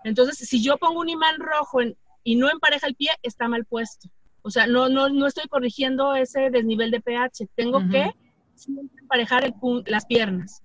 Entonces, 0.04 0.38
si 0.38 0.62
yo 0.62 0.78
pongo 0.78 1.00
un 1.00 1.08
imán 1.08 1.36
rojo 1.38 1.80
y 2.22 2.36
no 2.36 2.50
empareja 2.50 2.86
el 2.86 2.94
pie, 2.94 3.10
está 3.22 3.48
mal 3.48 3.64
puesto. 3.64 4.08
O 4.42 4.50
sea, 4.50 4.66
no, 4.66 4.88
no, 4.88 5.08
no 5.08 5.26
estoy 5.26 5.48
corrigiendo 5.48 6.14
ese 6.14 6.50
desnivel 6.50 6.90
de 6.90 7.00
pH. 7.00 7.48
Tengo 7.54 7.80
que 7.90 8.12
siempre 8.54 9.00
emparejar 9.00 9.44
el, 9.44 9.54
las 9.86 10.06
piernas. 10.06 10.62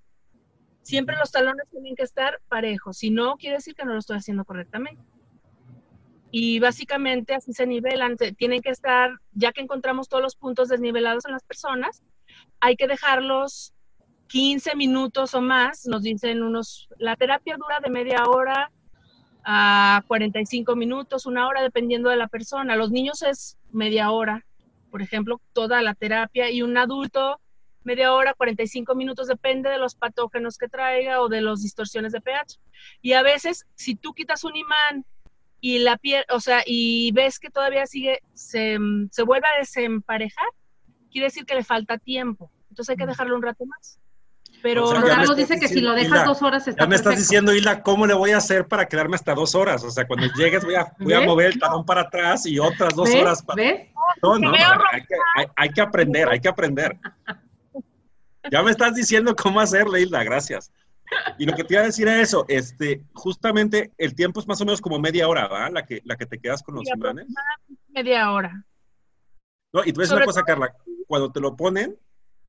Siempre 0.83 1.15
los 1.17 1.31
talones 1.31 1.67
tienen 1.69 1.95
que 1.95 2.03
estar 2.03 2.39
parejos. 2.47 2.97
Si 2.97 3.09
no, 3.09 3.35
quiere 3.37 3.57
decir 3.57 3.75
que 3.75 3.83
no 3.83 3.93
lo 3.93 3.99
estoy 3.99 4.17
haciendo 4.17 4.45
correctamente. 4.45 5.01
Y 6.29 6.59
básicamente 6.59 7.33
así 7.33 7.53
se 7.53 7.65
nivelan. 7.65 8.15
Tienen 8.37 8.61
que 8.61 8.69
estar, 8.69 9.11
ya 9.33 9.51
que 9.51 9.61
encontramos 9.61 10.07
todos 10.07 10.23
los 10.23 10.35
puntos 10.35 10.69
desnivelados 10.69 11.25
en 11.25 11.33
las 11.33 11.43
personas, 11.43 12.03
hay 12.59 12.75
que 12.75 12.87
dejarlos 12.87 13.73
15 14.27 14.75
minutos 14.75 15.33
o 15.33 15.41
más, 15.41 15.85
nos 15.85 16.03
dicen 16.03 16.41
unos, 16.41 16.87
la 16.97 17.15
terapia 17.17 17.57
dura 17.57 17.79
de 17.81 17.89
media 17.89 18.25
hora 18.25 18.71
a 19.43 20.03
45 20.07 20.75
minutos, 20.75 21.25
una 21.25 21.47
hora, 21.47 21.61
dependiendo 21.61 22.09
de 22.09 22.15
la 22.15 22.27
persona. 22.27 22.75
Los 22.75 22.91
niños 22.91 23.23
es 23.23 23.57
media 23.71 24.11
hora, 24.11 24.45
por 24.89 25.01
ejemplo, 25.01 25.41
toda 25.53 25.81
la 25.81 25.95
terapia, 25.95 26.49
y 26.49 26.61
un 26.61 26.77
adulto 26.77 27.41
media 27.83 28.13
hora, 28.13 28.33
45 28.33 28.95
minutos, 28.95 29.27
depende 29.27 29.69
de 29.69 29.79
los 29.79 29.95
patógenos 29.95 30.57
que 30.57 30.67
traiga 30.67 31.21
o 31.21 31.27
de 31.27 31.41
las 31.41 31.61
distorsiones 31.61 32.11
de 32.11 32.21
pH. 32.21 32.59
Y 33.01 33.13
a 33.13 33.23
veces, 33.23 33.65
si 33.75 33.95
tú 33.95 34.13
quitas 34.13 34.43
un 34.43 34.55
imán 34.55 35.05
y 35.59 35.79
la 35.79 35.97
piel, 35.97 36.23
o 36.29 36.39
sea, 36.39 36.63
y 36.65 37.11
ves 37.11 37.39
que 37.39 37.49
todavía 37.49 37.85
sigue, 37.85 38.19
se, 38.33 38.77
se 39.11 39.23
vuelve 39.23 39.47
a 39.47 39.59
desemparejar, 39.59 40.47
quiere 41.11 41.27
decir 41.27 41.45
que 41.45 41.55
le 41.55 41.63
falta 41.63 41.97
tiempo. 41.97 42.51
Entonces 42.69 42.91
hay 42.91 42.97
que 42.97 43.05
dejarlo 43.05 43.35
un 43.35 43.43
rato 43.43 43.65
más. 43.65 43.99
Pero 44.61 44.89
Carlos 44.89 45.35
dice 45.35 45.59
que 45.59 45.67
si 45.67 45.81
lo 45.81 45.93
dejas 45.93 46.25
dos 46.25 46.41
horas 46.41 46.67
está 46.67 46.83
Ya 46.83 46.87
me 46.87 46.95
estás 46.95 47.17
diciendo, 47.17 47.53
Hilda, 47.53 47.81
¿cómo 47.81 48.05
le 48.05 48.13
voy 48.13 48.31
a 48.31 48.37
hacer 48.37 48.67
para 48.67 48.87
quedarme 48.87 49.15
hasta 49.15 49.33
dos 49.33 49.55
horas? 49.55 49.83
O 49.83 49.89
sea, 49.89 50.05
cuando 50.05 50.27
llegues 50.35 50.63
voy 50.63 50.75
a, 50.75 50.93
voy 50.99 51.13
a 51.13 51.21
mover 51.21 51.47
el 51.47 51.59
talón 51.59 51.85
para 51.85 52.01
atrás 52.01 52.45
y 52.45 52.59
otras 52.59 52.95
dos 52.95 53.13
horas 53.13 53.41
para... 53.41 53.55
¿Ves? 53.55 53.89
No, 54.21 54.37
no, 54.37 54.51
hay, 54.51 55.01
que, 55.01 55.15
hay, 55.55 55.69
que 55.69 55.81
aprender, 55.81 56.29
hay 56.29 56.39
que 56.39 56.47
aprender. 56.47 56.97
Ya 58.51 58.61
me 58.61 58.71
estás 58.71 58.93
diciendo 58.93 59.35
cómo 59.35 59.59
hacerle, 59.59 60.01
Hilda, 60.01 60.23
gracias. 60.23 60.71
Y 61.37 61.45
lo 61.45 61.53
que 61.53 61.63
te 61.63 61.73
iba 61.73 61.83
a 61.83 61.85
decir 61.85 62.07
es 62.07 62.29
eso, 62.29 62.45
este, 62.47 63.03
justamente 63.13 63.91
el 63.97 64.15
tiempo 64.15 64.39
es 64.39 64.47
más 64.47 64.61
o 64.61 64.65
menos 64.65 64.81
como 64.81 64.99
media 64.99 65.27
hora, 65.27 65.47
¿va? 65.47 65.69
La 65.69 65.85
que, 65.85 66.01
la 66.05 66.15
que 66.15 66.25
te 66.25 66.39
quedas 66.39 66.61
con 66.63 66.75
los 66.75 66.87
imanes. 66.87 67.27
Media 67.89 68.31
hora. 68.31 68.63
No, 69.73 69.81
y 69.85 69.93
tú 69.93 70.01
ves 70.01 70.11
una 70.11 70.25
cosa, 70.25 70.43
Carla, 70.43 70.75
cuando 71.07 71.31
te 71.31 71.39
lo 71.39 71.55
ponen, 71.55 71.97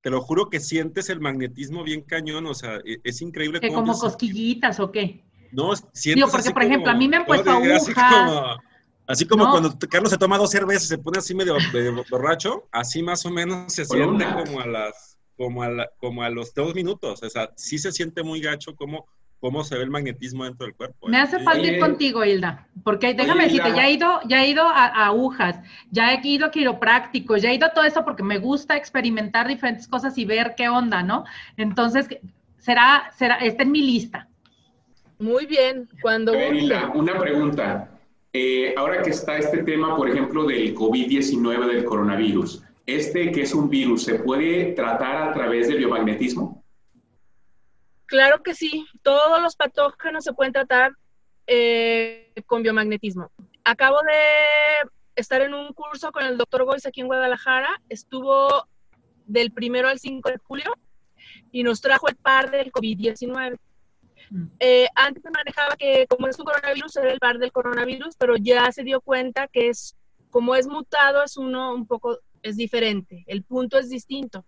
te 0.01 0.11
lo 0.11 0.21
juro 0.21 0.51
que 0.51 0.61
sientes 0.61 1.09
el 1.09 1.21
magnetismo 1.21 1.85
bien 1.85 2.03
cañón, 2.03 2.47
o 2.47 2.55
sea, 2.55 2.77
e, 2.85 2.99
es, 3.05 3.23
increíble. 3.23 3.61
¿Que 3.61 3.73
como 3.73 3.97
cosquillitas 3.97 4.81
o 4.81 4.91
qué? 4.91 5.25
No, 5.53 5.75
sientes 5.77 6.15
Digo, 6.17 6.29
porque, 6.31 6.51
por 6.51 6.63
ejemplo, 6.63 6.91
a 6.91 6.95
mí 6.95 7.09
me 7.09 7.19
han 7.19 7.25
puesto 7.25 7.51
agujas. 7.51 8.59
Así 9.07 9.27
como, 9.27 9.51
cuando 9.51 9.77
Carlos 9.91 10.11
se 10.11 10.19
toma 10.19 10.39
dos 10.39 10.51
cervezas 10.51 10.85
y 10.85 10.89
se 10.89 10.99
pone 10.99 11.19
así 11.19 11.35
medio, 11.35 11.57
borracho, 12.11 12.69
así 12.71 13.03
más 13.03 13.27
o 13.27 13.31
menos 13.31 13.73
se 13.73 13.85
siente 13.85 14.25
como 14.25 14.61
a 14.61 14.67
las, 14.67 15.19
como 15.37 15.63
a, 15.63 15.71
como 15.99 16.23
a 16.23 16.31
los 16.31 16.55
dos 16.55 16.75
minutos, 16.75 17.23
o 17.23 17.31
sea, 17.31 17.51
sí 17.57 17.79
se 17.79 17.93
siente 17.93 18.23
muy 18.23 18.41
gacho 18.41 18.75
como 18.75 19.07
cómo 19.43 19.65
se 19.65 19.77
ve 19.77 19.83
el 19.83 19.91
magnetismo 19.91 20.45
dentro 20.45 20.67
del 20.67 20.77
cuerpo. 20.77 21.09
Me 21.09 21.17
¿eh? 21.19 21.21
hace 21.21 21.41
falta 21.41 21.67
ir 21.67 21.81
contigo, 21.81 22.25
Hilda, 22.25 22.69
porque 22.85 23.13
déjame 23.13 23.45
decirte, 23.45 23.73
ya 23.75 23.89
he 23.89 23.93
ido, 23.93 24.21
ya 24.29 24.45
he 24.45 24.49
ido 24.49 24.63
a, 24.63 24.87
agujas, 25.07 25.59
ya 25.91 26.15
he 26.15 26.21
ido 26.23 26.47
a 26.47 26.53
quiropráctico, 26.53 27.37
ya 27.37 27.51
he 27.51 27.57
ido 27.57 27.67
a 27.67 27.73
todo 27.73 27.85
eso 27.85 28.05
porque 28.05 28.23
me 28.23 28.39
gusta 28.39 28.77
experimentar 28.77 29.49
diferentes 29.49 29.89
cosas 29.89 30.17
y 30.17 30.25
ver 30.25 30.55
qué 30.57 30.69
onda, 30.69 31.03
¿no? 31.03 31.25
Entonces, 31.57 32.07
será, 32.59 33.11
será, 33.19 33.35
está 33.39 33.65
en 33.65 33.73
mi 33.73 33.83
lista. 33.83 34.29
Muy 35.19 35.47
bien, 35.47 35.89
cuando... 36.01 36.33
Hilda, 36.35 36.93
una 36.95 37.19
pregunta. 37.19 37.91
Eh, 38.33 38.75
ahora 38.77 39.03
que 39.03 39.11
está 39.11 39.39
este 39.39 39.65
tema, 39.65 39.97
por 39.97 40.09
ejemplo, 40.09 40.47
del 40.47 40.73
COVID-19, 40.73 41.67
del 41.67 41.85
coronavirus, 41.85 42.63
este 42.87 43.33
que 43.33 43.43
es 43.43 43.53
un 43.55 43.69
virus, 43.69 44.05
¿se 44.05 44.21
puede 44.21 44.73
tratar 44.75 45.31
a 45.31 45.33
través 45.33 45.67
del 45.67 45.79
biomagnetismo? 45.79 46.62
Claro 48.13 48.43
que 48.43 48.55
sí, 48.55 48.87
todos 49.01 49.41
los 49.41 49.57
patógenos 49.57 50.23
se 50.23 50.35
pueden 50.35 50.53
tratar 50.53 50.93
eh, 51.47 52.31
con 52.45 52.63
biomagnetismo. 52.63 53.33
Acabo 53.65 53.97
de 54.03 54.91
estar 55.17 55.41
en 55.41 55.55
un 55.55 55.73
curso 55.73 56.13
con 56.13 56.27
el 56.27 56.37
doctor 56.37 56.65
Goiz 56.65 56.85
aquí 56.85 57.01
en 57.01 57.07
Guadalajara, 57.07 57.71
estuvo 57.89 58.69
del 59.25 59.51
primero 59.51 59.89
al 59.89 59.99
5 59.99 60.29
de 60.29 60.37
julio 60.37 60.75
y 61.53 61.63
nos 61.63 61.81
trajo 61.81 62.07
el 62.07 62.17
par 62.17 62.51
del 62.51 62.71
COVID-19. 62.71 63.57
Mm. 64.29 64.45
Eh, 64.61 64.89
antes 64.95 65.23
manejaba 65.33 65.75
que 65.77 66.07
como 66.07 66.29
es 66.29 66.39
un 66.39 66.45
coronavirus 66.45 66.95
era 66.99 67.13
el 67.13 67.19
par 67.19 67.39
del 67.39 67.51
coronavirus, 67.51 68.15
pero 68.19 68.37
ya 68.37 68.71
se 68.73 68.85
dio 68.85 69.01
cuenta 69.01 69.49
que 69.49 69.71
es 69.71 69.97
como 70.29 70.55
es 70.55 70.67
mutado 70.67 71.23
es 71.23 71.39
uno 71.39 71.75
un 71.75 71.87
poco 71.87 72.19
es 72.43 72.59
diferente, 72.59 73.25
el 73.27 73.43
punto 73.43 73.79
es 73.79 73.89
distinto. 73.89 74.45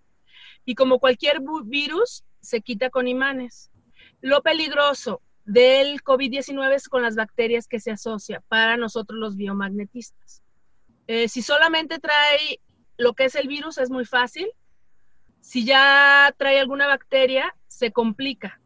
Y 0.66 0.74
como 0.74 0.98
cualquier 0.98 1.40
virus, 1.64 2.24
se 2.44 2.60
quita 2.60 2.90
con 2.90 3.08
imanes. 3.08 3.70
Lo 4.20 4.42
peligroso 4.42 5.20
del 5.44 6.02
COVID-19 6.02 6.74
es 6.74 6.88
con 6.88 7.02
las 7.02 7.16
bacterias 7.16 7.66
que 7.66 7.80
se 7.80 7.90
asocia 7.90 8.42
para 8.48 8.76
nosotros 8.76 9.18
los 9.18 9.36
biomagnetistas. 9.36 10.42
Eh, 11.06 11.28
si 11.28 11.42
solamente 11.42 11.98
trae 11.98 12.60
lo 12.96 13.14
que 13.14 13.24
es 13.24 13.34
el 13.34 13.48
virus, 13.48 13.78
es 13.78 13.90
muy 13.90 14.04
fácil. 14.04 14.48
Si 15.40 15.64
ya 15.64 16.34
trae 16.38 16.58
alguna 16.58 16.86
bacteria, 16.86 17.54
se 17.66 17.92
complica. 17.92 18.60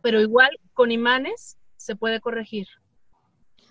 Pero 0.00 0.20
igual 0.20 0.50
con 0.72 0.90
imanes 0.90 1.58
se 1.76 1.96
puede 1.96 2.20
corregir. 2.20 2.66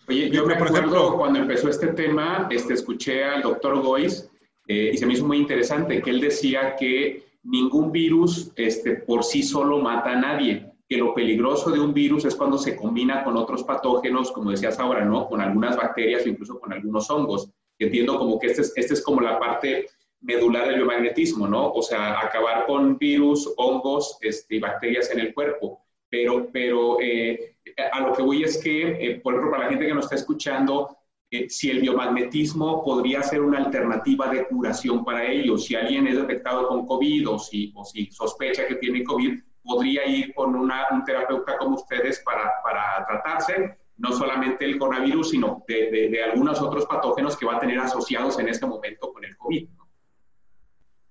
Oye, 0.08 0.30
yo 0.30 0.46
me 0.46 0.54
acuerdo 0.54 1.18
cuando 1.18 1.40
empezó 1.40 1.70
este 1.70 1.88
tema, 1.88 2.48
este, 2.50 2.74
escuché 2.76 3.26
al 3.26 3.42
doctor 3.42 3.82
Gois 3.82 4.30
eh, 4.68 4.92
y 4.94 4.98
se 4.98 5.06
me 5.06 5.14
hizo 5.14 5.26
muy 5.26 5.38
interesante 5.38 6.02
que 6.02 6.10
él 6.12 6.22
decía 6.22 6.76
que 6.78 7.27
ningún 7.48 7.92
virus 7.92 8.52
este, 8.56 8.96
por 8.96 9.24
sí 9.24 9.42
solo 9.42 9.80
mata 9.80 10.12
a 10.12 10.20
nadie, 10.20 10.72
que 10.88 10.98
lo 10.98 11.14
peligroso 11.14 11.72
de 11.72 11.80
un 11.80 11.94
virus 11.94 12.26
es 12.26 12.36
cuando 12.36 12.58
se 12.58 12.76
combina 12.76 13.24
con 13.24 13.36
otros 13.38 13.64
patógenos, 13.64 14.32
como 14.32 14.52
decías 14.52 14.80
ahora, 14.80 15.04
¿no? 15.04 15.28
Con 15.28 15.42
algunas 15.42 15.76
bacterias 15.76 16.26
o 16.26 16.30
incluso 16.30 16.60
con 16.60 16.74
algunos 16.74 17.10
hongos. 17.10 17.50
Entiendo 17.80 18.18
como 18.18 18.40
que 18.40 18.48
este 18.48 18.62
es, 18.62 18.74
este 18.76 18.94
es 18.94 19.02
como 19.02 19.22
la 19.22 19.40
parte 19.40 19.88
medular 20.22 20.68
del 20.68 20.78
biomagnetismo, 20.78 21.48
¿no? 21.48 21.72
O 21.72 21.82
sea, 21.82 22.20
acabar 22.20 22.66
con 22.66 22.98
virus, 22.98 23.54
hongos 23.58 24.18
este, 24.22 24.56
y 24.56 24.60
bacterias 24.60 25.12
en 25.12 25.20
el 25.20 25.34
cuerpo. 25.34 25.82
Pero, 26.10 26.50
pero 26.52 27.00
eh, 27.02 27.58
a 27.92 28.02
lo 28.02 28.14
que 28.14 28.24
voy 28.24 28.44
es 28.44 28.62
que, 28.62 28.82
eh, 29.00 29.20
por 29.22 29.34
ejemplo, 29.34 29.52
para 29.52 29.66
la 29.66 29.70
gente 29.70 29.88
que 29.88 29.94
nos 29.94 30.06
está 30.06 30.16
escuchando, 30.16 30.98
eh, 31.30 31.50
si 31.50 31.70
el 31.70 31.82
biomagnetismo 31.82 32.84
podría 32.86 33.22
ser 33.22 33.42
una 33.42 33.58
alternativa 33.58 34.30
de 34.30 34.48
curación 34.48 35.04
para 35.04 35.26
ellos. 35.26 35.66
Si 35.66 35.76
alguien 35.76 36.08
es 36.08 36.16
detectado 36.16 36.68
con 36.70 36.86
COVID 36.86 37.30
o 37.30 37.40
si, 37.40 37.74
o 37.76 37.84
si 37.84 38.10
sospecha 38.12 38.66
que 38.66 38.76
tiene 38.76 39.04
COVID, 39.04 39.38
podría 39.62 40.06
ir 40.06 40.34
con 40.34 40.56
una, 40.56 40.88
un 40.92 41.04
terapeuta 41.04 41.58
como 41.58 41.76
ustedes 41.76 42.22
para, 42.22 42.50
para 42.64 43.06
tratarse, 43.06 43.78
no 43.98 44.14
solamente 44.14 44.64
el 44.64 44.78
coronavirus, 44.78 45.32
sino 45.32 45.66
de, 45.68 46.10
de, 46.10 46.24
algunos 46.24 46.62
otros 46.62 46.86
patógenos 46.86 47.36
que 47.36 47.46
va 47.46 47.58
a 47.58 47.60
tener 47.60 47.78
asociados 47.80 48.40
en 48.40 48.48
este 48.48 48.66
momento 48.66 49.12
con 49.12 49.26
el 49.26 49.36
COVID. 49.36 49.68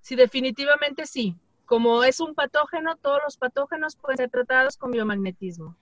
Sí, 0.01 0.15
definitivamente 0.15 1.05
sí. 1.05 1.35
Como 1.65 2.03
es 2.03 2.19
un 2.21 2.33
patógeno, 2.33 2.95
todos 2.95 3.19
los 3.23 3.37
patógenos 3.37 3.97
pueden 3.97 4.17
ser 4.17 4.29
tratados 4.31 4.77
con 4.77 4.89
biomagnetismo. 4.89 5.77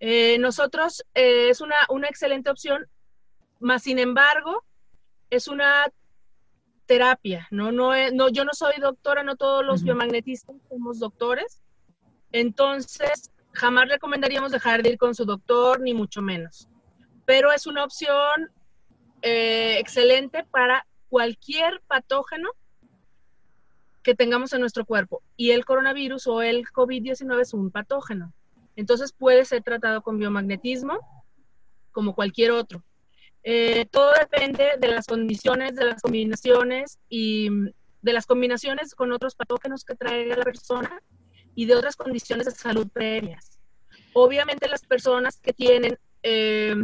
Eh, 0.00 0.36
nosotros 0.38 1.02
eh, 1.14 1.48
es 1.48 1.62
una, 1.62 1.76
una 1.88 2.08
excelente 2.08 2.50
opción 2.50 2.86
más 3.60 3.82
sin 3.82 3.98
embargo, 3.98 4.64
es 5.30 5.48
una 5.48 5.86
terapia, 6.86 7.48
¿no? 7.50 7.72
No, 7.72 7.92
no 8.12 8.28
yo 8.28 8.44
no 8.44 8.52
soy 8.52 8.74
doctora, 8.80 9.22
no 9.22 9.36
todos 9.36 9.64
los 9.64 9.82
biomagnetistas 9.82 10.56
somos 10.68 10.98
doctores. 10.98 11.62
Entonces, 12.32 13.32
jamás 13.52 13.88
recomendaríamos 13.88 14.52
dejar 14.52 14.82
de 14.82 14.90
ir 14.90 14.98
con 14.98 15.14
su 15.14 15.24
doctor, 15.24 15.80
ni 15.80 15.94
mucho 15.94 16.22
menos. 16.22 16.68
Pero 17.24 17.52
es 17.52 17.66
una 17.66 17.84
opción 17.84 18.50
eh, 19.22 19.78
excelente 19.78 20.44
para 20.44 20.86
cualquier 21.08 21.80
patógeno 21.86 22.50
que 24.02 24.14
tengamos 24.14 24.52
en 24.52 24.60
nuestro 24.60 24.84
cuerpo. 24.84 25.22
Y 25.36 25.50
el 25.50 25.64
coronavirus 25.64 26.26
o 26.28 26.42
el 26.42 26.64
COVID-19 26.66 27.40
es 27.40 27.54
un 27.54 27.70
patógeno. 27.70 28.32
Entonces 28.76 29.12
puede 29.12 29.44
ser 29.44 29.62
tratado 29.62 30.02
con 30.02 30.18
biomagnetismo 30.18 30.98
como 31.90 32.14
cualquier 32.14 32.52
otro. 32.52 32.84
Eh, 33.48 33.86
todo 33.92 34.10
depende 34.18 34.72
de 34.76 34.88
las 34.88 35.06
condiciones, 35.06 35.76
de 35.76 35.84
las 35.84 36.02
combinaciones 36.02 36.98
y 37.08 37.48
de 38.02 38.12
las 38.12 38.26
combinaciones 38.26 38.92
con 38.92 39.12
otros 39.12 39.36
patógenos 39.36 39.84
que 39.84 39.94
traiga 39.94 40.36
la 40.36 40.42
persona 40.42 41.00
y 41.54 41.66
de 41.66 41.76
otras 41.76 41.94
condiciones 41.94 42.46
de 42.46 42.50
salud 42.50 42.88
previas. 42.92 43.60
Obviamente 44.14 44.68
las 44.68 44.84
personas 44.84 45.38
que 45.38 45.52
tienen 45.52 45.96
eh, 46.24 46.74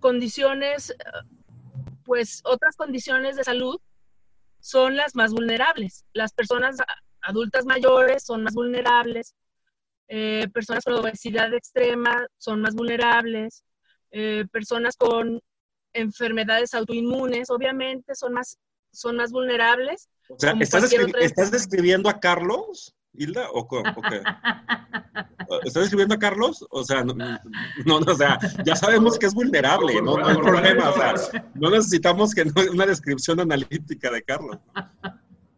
condiciones, 0.00 0.92
pues 2.04 2.40
otras 2.44 2.74
condiciones 2.74 3.36
de 3.36 3.44
salud 3.44 3.80
son 4.58 4.96
las 4.96 5.14
más 5.14 5.32
vulnerables. 5.32 6.04
Las 6.12 6.32
personas 6.32 6.78
adultas 7.20 7.66
mayores 7.66 8.24
son 8.24 8.42
más 8.42 8.54
vulnerables, 8.54 9.36
eh, 10.08 10.48
personas 10.52 10.82
con 10.82 10.94
obesidad 10.94 11.54
extrema 11.54 12.26
son 12.36 12.60
más 12.60 12.74
vulnerables, 12.74 13.62
eh, 14.16 14.44
personas 14.52 14.96
con 14.96 15.42
enfermedades 15.92 16.72
autoinmunes 16.72 17.50
obviamente 17.50 18.14
son 18.14 18.32
más, 18.32 18.58
son 18.92 19.16
más 19.16 19.32
vulnerables. 19.32 20.08
O 20.28 20.36
sea, 20.38 20.54
¿estás, 20.60 20.92
¿estás 20.92 21.50
describiendo 21.50 22.08
a 22.08 22.20
Carlos? 22.20 22.94
Hilda, 23.12 23.48
o, 23.52 23.68
qué? 23.68 23.82
¿Estás 25.64 25.82
describiendo 25.82 26.14
a 26.14 26.18
Carlos? 26.18 26.64
O 26.70 26.84
sea, 26.84 27.02
no, 27.02 27.14
no, 27.14 27.96
o 27.96 28.14
sea, 28.14 28.38
ya 28.64 28.76
sabemos 28.76 29.18
que 29.18 29.26
es 29.26 29.34
vulnerable, 29.34 30.00
no, 30.00 30.16
no 30.16 30.26
hay 30.26 30.36
problema, 30.36 30.90
o 30.90 30.94
sea, 30.94 31.14
no 31.54 31.70
necesitamos 31.70 32.34
que 32.34 32.44
una 32.72 32.86
descripción 32.86 33.40
analítica 33.40 34.12
de 34.12 34.22
Carlos. 34.22 34.58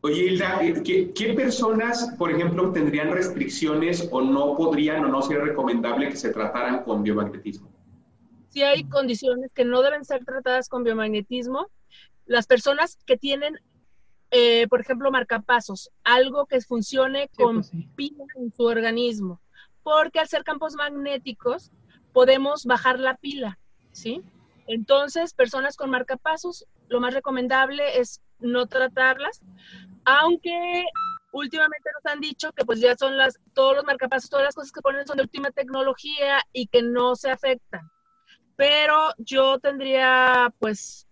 Oye, 0.00 0.24
Hilda, 0.24 0.60
eh, 0.62 1.12
¿qué, 1.14 1.34
personas, 1.34 2.14
por 2.16 2.30
ejemplo, 2.30 2.72
tendrían 2.72 3.10
restricciones 3.10 4.08
o 4.10 4.22
no 4.22 4.54
podrían 4.56 5.04
o 5.04 5.08
no 5.08 5.20
sería 5.20 5.44
recomendable 5.44 6.08
que 6.08 6.16
se 6.16 6.30
trataran 6.32 6.84
con 6.84 7.02
biomagnetismo? 7.02 7.75
Sí 8.56 8.62
hay 8.62 8.84
condiciones 8.84 9.52
que 9.52 9.66
no 9.66 9.82
deben 9.82 10.06
ser 10.06 10.24
tratadas 10.24 10.70
con 10.70 10.82
biomagnetismo. 10.82 11.66
Las 12.24 12.46
personas 12.46 12.96
que 13.04 13.18
tienen, 13.18 13.60
eh, 14.30 14.66
por 14.68 14.80
ejemplo, 14.80 15.10
marcapasos, 15.10 15.90
algo 16.04 16.46
que 16.46 16.62
funcione 16.62 17.28
con 17.36 17.56
pues 17.56 17.70
pila 17.96 18.24
en 18.34 18.50
su 18.54 18.62
organismo, 18.62 19.42
porque 19.82 20.20
al 20.20 20.28
ser 20.28 20.42
campos 20.42 20.74
magnéticos 20.74 21.70
podemos 22.14 22.64
bajar 22.64 22.98
la 22.98 23.18
pila, 23.18 23.58
¿sí? 23.92 24.22
Entonces, 24.66 25.34
personas 25.34 25.76
con 25.76 25.90
marcapasos, 25.90 26.64
lo 26.88 26.98
más 26.98 27.12
recomendable 27.12 28.00
es 28.00 28.22
no 28.38 28.68
tratarlas, 28.68 29.42
aunque 30.06 30.82
últimamente 31.30 31.90
nos 31.92 32.10
han 32.10 32.20
dicho 32.20 32.52
que 32.52 32.64
pues 32.64 32.80
ya 32.80 32.96
son 32.96 33.18
las, 33.18 33.38
todos 33.52 33.76
los 33.76 33.84
marcapasos, 33.84 34.30
todas 34.30 34.46
las 34.46 34.54
cosas 34.54 34.72
que 34.72 34.80
ponen 34.80 35.06
son 35.06 35.18
de 35.18 35.24
última 35.24 35.50
tecnología 35.50 36.38
y 36.54 36.68
que 36.68 36.80
no 36.80 37.16
se 37.16 37.30
afectan. 37.30 37.90
Pero 38.56 39.10
yo 39.18 39.58
tendría, 39.58 40.52
pues, 40.58 41.06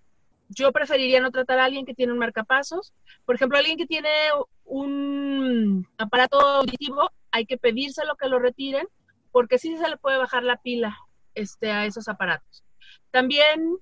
yo 0.49 0.73
preferiría 0.73 1.21
no 1.21 1.31
tratar 1.31 1.59
a 1.59 1.65
alguien 1.65 1.87
que 1.87 1.95
tiene 1.95 2.13
un 2.13 2.19
marcapasos. 2.19 2.93
Por 3.25 3.35
ejemplo, 3.37 3.59
alguien 3.59 3.79
que 3.79 3.87
tiene 3.87 4.11
un 4.65 5.87
aparato 5.99 6.41
auditivo, 6.41 7.11
hay 7.31 7.47
que 7.47 7.59
pedírselo 7.59 8.17
que 8.17 8.29
lo 8.29 8.39
retiren, 8.39 8.87
porque 9.31 9.59
sí 9.59 9.77
se 9.77 9.89
le 9.89 9.97
puede 9.97 10.19
bajar 10.19 10.43
la 10.43 10.57
pila 10.57 10.97
este, 11.35 11.71
a 11.71 11.85
esos 11.85 12.09
aparatos. 12.09 12.65
También 13.11 13.79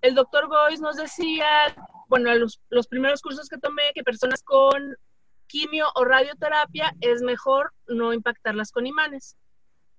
el 0.00 0.14
doctor 0.14 0.48
Gois 0.48 0.80
nos 0.80 0.96
decía 0.96 1.74
bueno, 2.12 2.34
los, 2.34 2.60
los 2.68 2.88
primeros 2.88 3.22
cursos 3.22 3.48
que 3.48 3.56
tomé, 3.56 3.84
que 3.94 4.02
personas 4.02 4.42
con 4.42 4.98
quimio 5.46 5.86
o 5.94 6.04
radioterapia 6.04 6.94
es 7.00 7.22
mejor 7.22 7.72
no 7.88 8.12
impactarlas 8.12 8.70
con 8.70 8.86
imanes. 8.86 9.34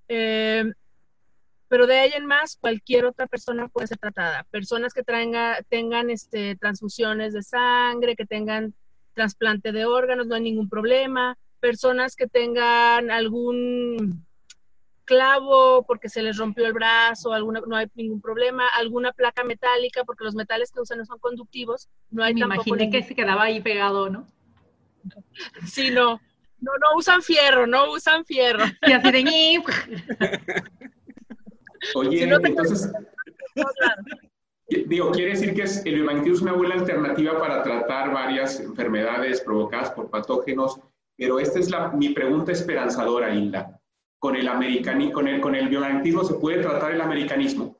Eh, 0.07 0.63
pero 1.73 1.87
de 1.87 1.97
ahí 1.97 2.11
en 2.13 2.27
más, 2.27 2.55
cualquier 2.55 3.03
otra 3.03 3.25
persona 3.25 3.67
puede 3.67 3.87
ser 3.87 3.97
tratada. 3.97 4.45
Personas 4.51 4.93
que 4.93 5.01
tengan 5.03 6.11
este, 6.11 6.55
transfusiones 6.55 7.33
de 7.33 7.41
sangre, 7.41 8.15
que 8.15 8.27
tengan 8.27 8.75
trasplante 9.15 9.71
de 9.71 9.83
órganos, 9.83 10.27
no 10.27 10.35
hay 10.35 10.41
ningún 10.41 10.69
problema. 10.69 11.35
Personas 11.59 12.15
que 12.15 12.27
tengan 12.27 13.09
algún 13.09 14.23
clavo 15.03 15.83
porque 15.87 16.09
se 16.09 16.21
les 16.21 16.37
rompió 16.37 16.67
el 16.67 16.73
brazo, 16.73 17.33
alguna, 17.33 17.59
no 17.65 17.75
hay 17.75 17.87
ningún 17.95 18.21
problema, 18.21 18.67
alguna 18.77 19.11
placa 19.11 19.43
metálica 19.43 20.03
porque 20.03 20.25
los 20.25 20.35
metales 20.35 20.71
que 20.71 20.79
usan 20.79 20.99
no 20.99 21.05
son 21.05 21.17
conductivos, 21.17 21.89
no 22.11 22.23
hay 22.23 22.35
Me 22.35 22.41
imaginé 22.41 22.91
que 22.91 23.01
se 23.01 23.15
quedaba 23.15 23.45
ahí 23.45 23.61
pegado, 23.61 24.11
¿no? 24.11 24.27
Sí, 25.65 25.89
no. 25.89 26.21
No, 26.61 26.71
no 26.79 26.95
usan 26.95 27.23
fierro, 27.23 27.65
no 27.65 27.91
usan 27.91 28.25
fierro. 28.25 28.63
Y 28.87 28.91
así 28.91 29.11
de 29.11 29.63
Oye, 31.95 32.23
entonces, 32.23 32.91
digo, 34.87 35.11
quiere 35.11 35.31
decir 35.31 35.53
que 35.53 35.89
el 35.89 35.95
biomagnetismo 35.95 36.35
es 36.35 36.41
una 36.41 36.53
buena 36.53 36.75
alternativa 36.75 37.39
para 37.39 37.63
tratar 37.63 38.11
varias 38.11 38.59
enfermedades 38.59 39.41
provocadas 39.41 39.91
por 39.91 40.09
patógenos, 40.09 40.79
pero 41.17 41.39
esta 41.39 41.59
es 41.59 41.69
la, 41.69 41.89
mi 41.89 42.09
pregunta 42.09 42.51
esperanzadora, 42.51 43.33
Hilda 43.33 43.79
con 44.23 44.37
el, 44.37 44.47
americani 44.47 45.11
con 45.11 45.27
el, 45.27 45.41
con 45.41 45.53
el 45.53 45.67
biomagnetismo 45.67 46.23
se 46.23 46.35
puede 46.35 46.61
tratar 46.61 46.93
el 46.93 47.01
americanismo. 47.01 47.75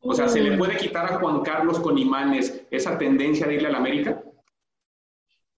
O 0.00 0.12
sea, 0.12 0.26
¿se 0.26 0.40
le 0.40 0.58
puede 0.58 0.76
quitar 0.76 1.04
a 1.04 1.20
Juan 1.20 1.42
Carlos 1.42 1.78
con 1.78 1.96
imanes 1.96 2.66
esa 2.68 2.98
tendencia 2.98 3.46
de 3.46 3.54
irle 3.54 3.68
a 3.68 3.70
la 3.70 3.78
América? 3.78 4.23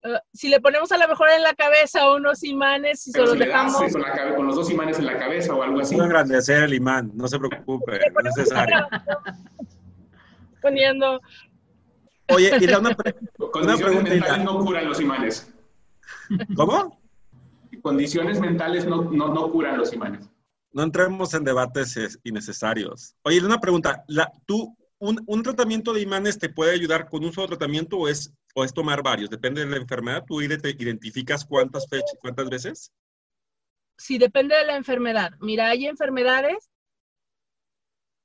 Uh, 0.06 0.18
si 0.32 0.48
le 0.48 0.60
ponemos 0.60 0.92
a 0.92 0.98
lo 0.98 1.08
mejor 1.08 1.28
en 1.30 1.42
la 1.42 1.54
cabeza 1.54 2.14
unos 2.14 2.44
imanes 2.44 3.06
y 3.08 3.10
se 3.10 3.18
los 3.18 3.36
dejamos... 3.36 3.74
Con, 3.92 4.02
la, 4.02 4.34
con, 4.36 4.46
los 4.46 4.54
dos 4.54 4.70
imanes 4.70 4.98
en 4.98 5.06
la 5.06 5.18
cabeza 5.18 5.52
o 5.54 5.62
algo 5.62 5.80
así. 5.80 5.96
No 5.96 6.04
engrandecer 6.04 6.62
el 6.62 6.74
imán, 6.74 7.10
no 7.14 7.26
se 7.26 7.38
preocupe, 7.38 7.98
no 8.14 8.30
es 8.30 8.36
necesario. 8.36 8.86
Poniendo... 10.62 11.20
Oye, 12.28 12.52
y 12.60 12.64
una, 12.64 12.78
una 12.78 12.94
pregunta. 12.96 14.36
no 14.38 14.58
curan 14.64 14.88
los 14.88 15.00
imanes. 15.00 15.52
¿Cómo? 16.56 16.98
condiciones 17.82 18.40
mentales 18.40 18.84
no, 18.84 19.10
no, 19.12 19.32
no 19.32 19.50
curan 19.50 19.78
los 19.78 19.92
imanes. 19.92 20.28
No 20.72 20.82
entremos 20.82 21.32
en 21.34 21.44
debates 21.44 22.18
innecesarios. 22.24 23.14
Oye, 23.22 23.44
una 23.44 23.60
pregunta. 23.60 24.04
La, 24.08 24.30
¿Tú, 24.44 24.76
un, 24.98 25.22
un, 25.26 25.42
tratamiento 25.44 25.92
de 25.92 26.00
imanes 26.00 26.36
te 26.36 26.48
puede 26.48 26.72
ayudar 26.72 27.08
con 27.08 27.24
un 27.24 27.32
solo 27.32 27.46
tratamiento 27.46 27.96
o 27.96 28.08
es, 28.08 28.32
o 28.56 28.64
es 28.64 28.72
tomar 28.72 29.02
varios? 29.02 29.28
Depende 29.28 29.60
de 29.60 29.70
la 29.70 29.76
enfermedad. 29.76 30.24
¿Tú 30.26 30.40
identificas 30.40 31.44
cuántas 31.44 31.86
cuántas 32.20 32.48
veces? 32.48 32.90
Sí, 33.98 34.16
depende 34.16 34.56
de 34.56 34.64
la 34.64 34.76
enfermedad. 34.76 35.32
Mira, 35.40 35.68
hay 35.68 35.86
enfermedades 35.86 36.70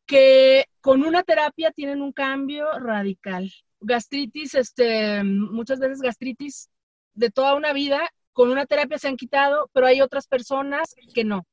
que 0.06 0.66
con 0.80 1.04
una 1.04 1.24
terapia 1.24 1.72
tienen 1.72 2.02
un 2.02 2.14
cambio 2.14 2.72
radical. 2.80 3.52
Gastritis, 3.82 4.56
este, 4.56 5.22
muchas 5.24 5.80
veces 5.80 6.00
gastritis 6.00 6.70
de 7.14 7.30
toda 7.30 7.56
una 7.56 7.74
vida 7.74 8.10
con 8.32 8.52
una 8.52 8.66
terapia 8.66 8.98
se 8.98 9.10
han 9.10 9.18
quitado, 9.18 9.70
pero 9.74 9.88
hay 9.88 10.00
otras 10.00 10.28
personas 10.28 10.96
que 11.14 11.26
no. 11.26 11.46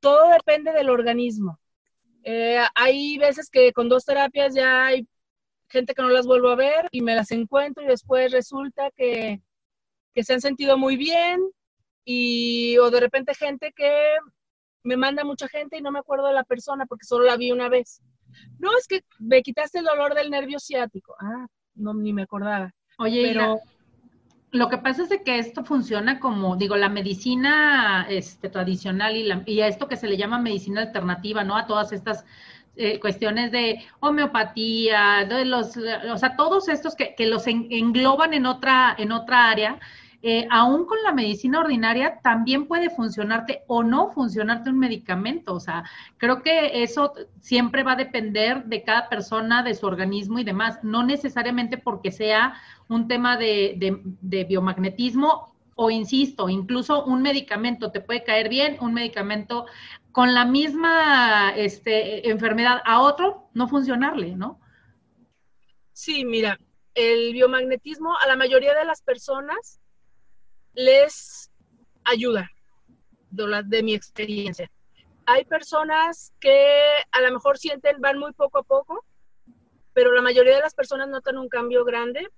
Todo 0.00 0.30
depende 0.30 0.72
del 0.72 0.88
organismo. 0.88 1.60
Eh, 2.24 2.58
hay 2.74 3.18
veces 3.18 3.50
que 3.50 3.72
con 3.72 3.90
dos 3.90 4.06
terapias 4.06 4.54
ya 4.54 4.86
hay 4.86 5.06
gente 5.72 5.94
que 5.94 6.02
no 6.02 6.08
las 6.10 6.26
vuelvo 6.26 6.50
a 6.50 6.56
ver 6.56 6.88
y 6.92 7.00
me 7.00 7.16
las 7.16 7.32
encuentro 7.32 7.82
y 7.82 7.88
después 7.88 8.30
resulta 8.30 8.90
que, 8.96 9.40
que 10.14 10.22
se 10.22 10.34
han 10.34 10.40
sentido 10.40 10.78
muy 10.78 10.96
bien 10.96 11.40
y 12.04 12.78
o 12.78 12.90
de 12.90 13.00
repente 13.00 13.34
gente 13.34 13.72
que 13.74 14.16
me 14.84 14.96
manda 14.96 15.24
mucha 15.24 15.48
gente 15.48 15.78
y 15.78 15.82
no 15.82 15.90
me 15.90 16.00
acuerdo 16.00 16.26
de 16.26 16.34
la 16.34 16.44
persona 16.44 16.86
porque 16.86 17.06
solo 17.06 17.24
la 17.24 17.36
vi 17.36 17.50
una 17.50 17.68
vez. 17.68 18.02
No, 18.58 18.76
es 18.76 18.86
que 18.86 19.02
me 19.18 19.42
quitaste 19.42 19.78
el 19.78 19.84
dolor 19.84 20.14
del 20.14 20.30
nervio 20.30 20.58
ciático. 20.58 21.14
Ah, 21.20 21.46
no, 21.74 21.94
ni 21.94 22.12
me 22.12 22.22
acordaba. 22.22 22.72
Oye, 22.98 23.22
pero... 23.32 23.60
Lo 24.50 24.68
que 24.68 24.76
pasa 24.76 25.04
es 25.04 25.22
que 25.24 25.38
esto 25.38 25.64
funciona 25.64 26.20
como, 26.20 26.56
digo, 26.56 26.76
la 26.76 26.90
medicina 26.90 28.06
este, 28.10 28.50
tradicional 28.50 29.16
y, 29.16 29.22
la, 29.22 29.42
y 29.46 29.62
a 29.62 29.66
esto 29.66 29.88
que 29.88 29.96
se 29.96 30.06
le 30.06 30.18
llama 30.18 30.38
medicina 30.38 30.82
alternativa, 30.82 31.42
¿no? 31.42 31.56
A 31.56 31.66
todas 31.66 31.90
estas 31.92 32.26
eh, 32.76 32.98
cuestiones 33.00 33.52
de 33.52 33.84
homeopatía, 34.00 35.26
de 35.28 35.44
los, 35.44 35.76
o 35.76 36.18
sea, 36.18 36.36
todos 36.36 36.68
estos 36.68 36.94
que, 36.94 37.14
que 37.14 37.26
los 37.26 37.46
engloban 37.46 38.34
en 38.34 38.46
otra, 38.46 38.94
en 38.98 39.12
otra 39.12 39.50
área, 39.50 39.78
eh, 40.24 40.46
aún 40.50 40.86
con 40.86 41.02
la 41.02 41.12
medicina 41.12 41.58
ordinaria, 41.58 42.20
también 42.22 42.66
puede 42.66 42.90
funcionarte 42.90 43.64
o 43.66 43.82
no 43.82 44.10
funcionarte 44.12 44.70
un 44.70 44.78
medicamento. 44.78 45.52
O 45.54 45.60
sea, 45.60 45.82
creo 46.16 46.42
que 46.42 46.84
eso 46.84 47.12
siempre 47.40 47.82
va 47.82 47.92
a 47.92 47.96
depender 47.96 48.64
de 48.64 48.84
cada 48.84 49.08
persona, 49.08 49.64
de 49.64 49.74
su 49.74 49.84
organismo 49.84 50.38
y 50.38 50.44
demás. 50.44 50.78
No 50.84 51.02
necesariamente 51.02 51.76
porque 51.76 52.12
sea 52.12 52.54
un 52.88 53.08
tema 53.08 53.36
de, 53.36 53.74
de 54.20 54.44
biomagnetismo 54.44 55.52
o 55.74 55.90
insisto, 55.90 56.48
incluso 56.48 57.04
un 57.04 57.22
medicamento 57.22 57.90
te 57.90 58.00
puede 58.00 58.22
caer 58.22 58.48
bien, 58.48 58.76
un 58.80 58.94
medicamento 58.94 59.66
con 60.12 60.34
la 60.34 60.44
misma 60.44 61.54
este, 61.56 62.28
enfermedad 62.28 62.82
a 62.84 63.00
otro 63.00 63.48
no 63.54 63.66
funcionarle, 63.66 64.36
¿no? 64.36 64.60
Sí, 65.92 66.24
mira, 66.24 66.58
el 66.94 67.32
biomagnetismo 67.32 68.16
a 68.18 68.26
la 68.26 68.36
mayoría 68.36 68.74
de 68.74 68.84
las 68.84 69.02
personas 69.02 69.80
les 70.74 71.50
ayuda, 72.04 72.50
de, 73.30 73.62
de 73.64 73.82
mi 73.82 73.94
experiencia. 73.94 74.70
Hay 75.26 75.44
personas 75.44 76.32
que 76.40 76.78
a 77.10 77.20
lo 77.20 77.32
mejor 77.32 77.58
sienten, 77.58 78.00
van 78.00 78.18
muy 78.18 78.32
poco 78.32 78.58
a 78.58 78.62
poco, 78.62 79.04
pero 79.92 80.12
la 80.12 80.22
mayoría 80.22 80.56
de 80.56 80.62
las 80.62 80.74
personas 80.74 81.08
notan 81.08 81.38
un 81.38 81.48
cambio 81.48 81.84
grande 81.84 82.28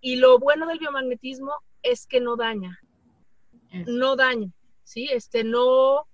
y 0.00 0.16
lo 0.16 0.38
bueno 0.38 0.66
del 0.66 0.78
biomagnetismo 0.78 1.52
es 1.82 2.06
que 2.06 2.20
no 2.20 2.36
daña, 2.36 2.78
no 3.86 4.16
daña, 4.16 4.50
¿sí? 4.82 5.08
Este, 5.10 5.44
no, 5.44 6.06